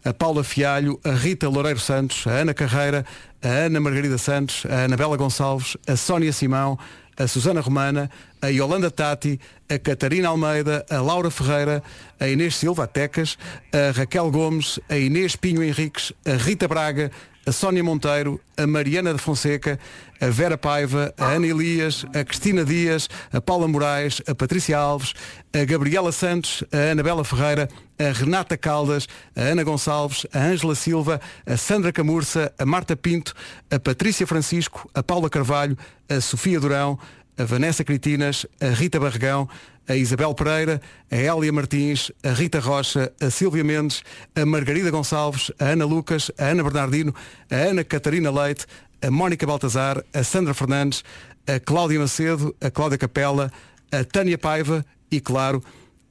[0.04, 3.04] a Paula Fialho, a Rita Loureiro Santos, a Ana Carreira,
[3.42, 6.78] a Ana Margarida Santos, a Anabela Gonçalves, a Sónia Simão,
[7.18, 8.08] a Susana Romana,
[8.40, 9.38] a Yolanda Tati,
[9.68, 11.82] a Catarina Almeida, a Laura Ferreira,
[12.20, 13.36] a Inês Silva, a Tecas,
[13.72, 17.10] a Raquel Gomes, a Inês Pinho Henriques, a Rita Braga,
[17.46, 19.78] a Sónia Monteiro, a Mariana de Fonseca,
[20.20, 25.14] a Vera Paiva, a Ana Elias, a Cristina Dias, a Paula Moraes, a Patrícia Alves,
[25.52, 27.68] a Gabriela Santos, a Anabela Ferreira,
[27.98, 33.34] a Renata Caldas, a Ana Gonçalves, a Ângela Silva, a Sandra Camurça, a Marta Pinto,
[33.70, 35.76] a Patrícia Francisco, a Paula Carvalho,
[36.08, 36.98] a Sofia Durão,
[37.38, 39.48] a Vanessa Critinas, a Rita Barregão,
[39.88, 40.80] a Isabel Pereira,
[41.10, 44.02] a Hélia Martins, a Rita Rocha, a Silvia Mendes,
[44.34, 47.14] a Margarida Gonçalves, a Ana Lucas, a Ana Bernardino,
[47.50, 48.66] a Ana Catarina Leite,
[49.00, 51.04] a Mónica Baltazar, a Sandra Fernandes,
[51.46, 53.52] a Cláudia Macedo, a Cláudia Capela,
[53.90, 55.62] a Tânia Paiva e, claro,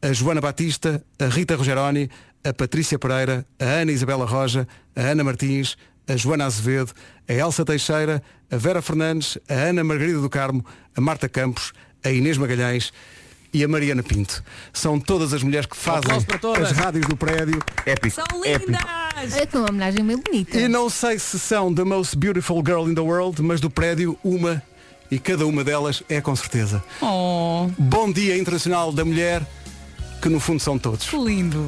[0.01, 2.09] a Joana Batista, a Rita Rogeroni,
[2.43, 6.91] a Patrícia Pereira, a Ana Isabela Roja, a Ana Martins, a Joana Azevedo,
[7.27, 12.09] a Elsa Teixeira, a Vera Fernandes, a Ana Margarida do Carmo, a Marta Campos, a
[12.09, 12.91] Inês Magalhães
[13.53, 14.43] e a Mariana Pinto.
[14.71, 16.11] São todas as mulheres que fazem
[16.61, 17.59] as rádios do prédio.
[17.85, 18.15] Épico.
[18.15, 18.81] São lindas!
[19.49, 20.59] Que uma homenagem meio bonita.
[20.59, 24.17] E não sei se são the most beautiful girl in the world, mas do prédio
[24.23, 24.61] uma
[25.09, 26.83] e cada uma delas é com certeza.
[27.01, 29.41] Oh, Bom Dia Internacional da Mulher,
[30.21, 31.09] que no fundo são todos.
[31.09, 31.67] que lindo.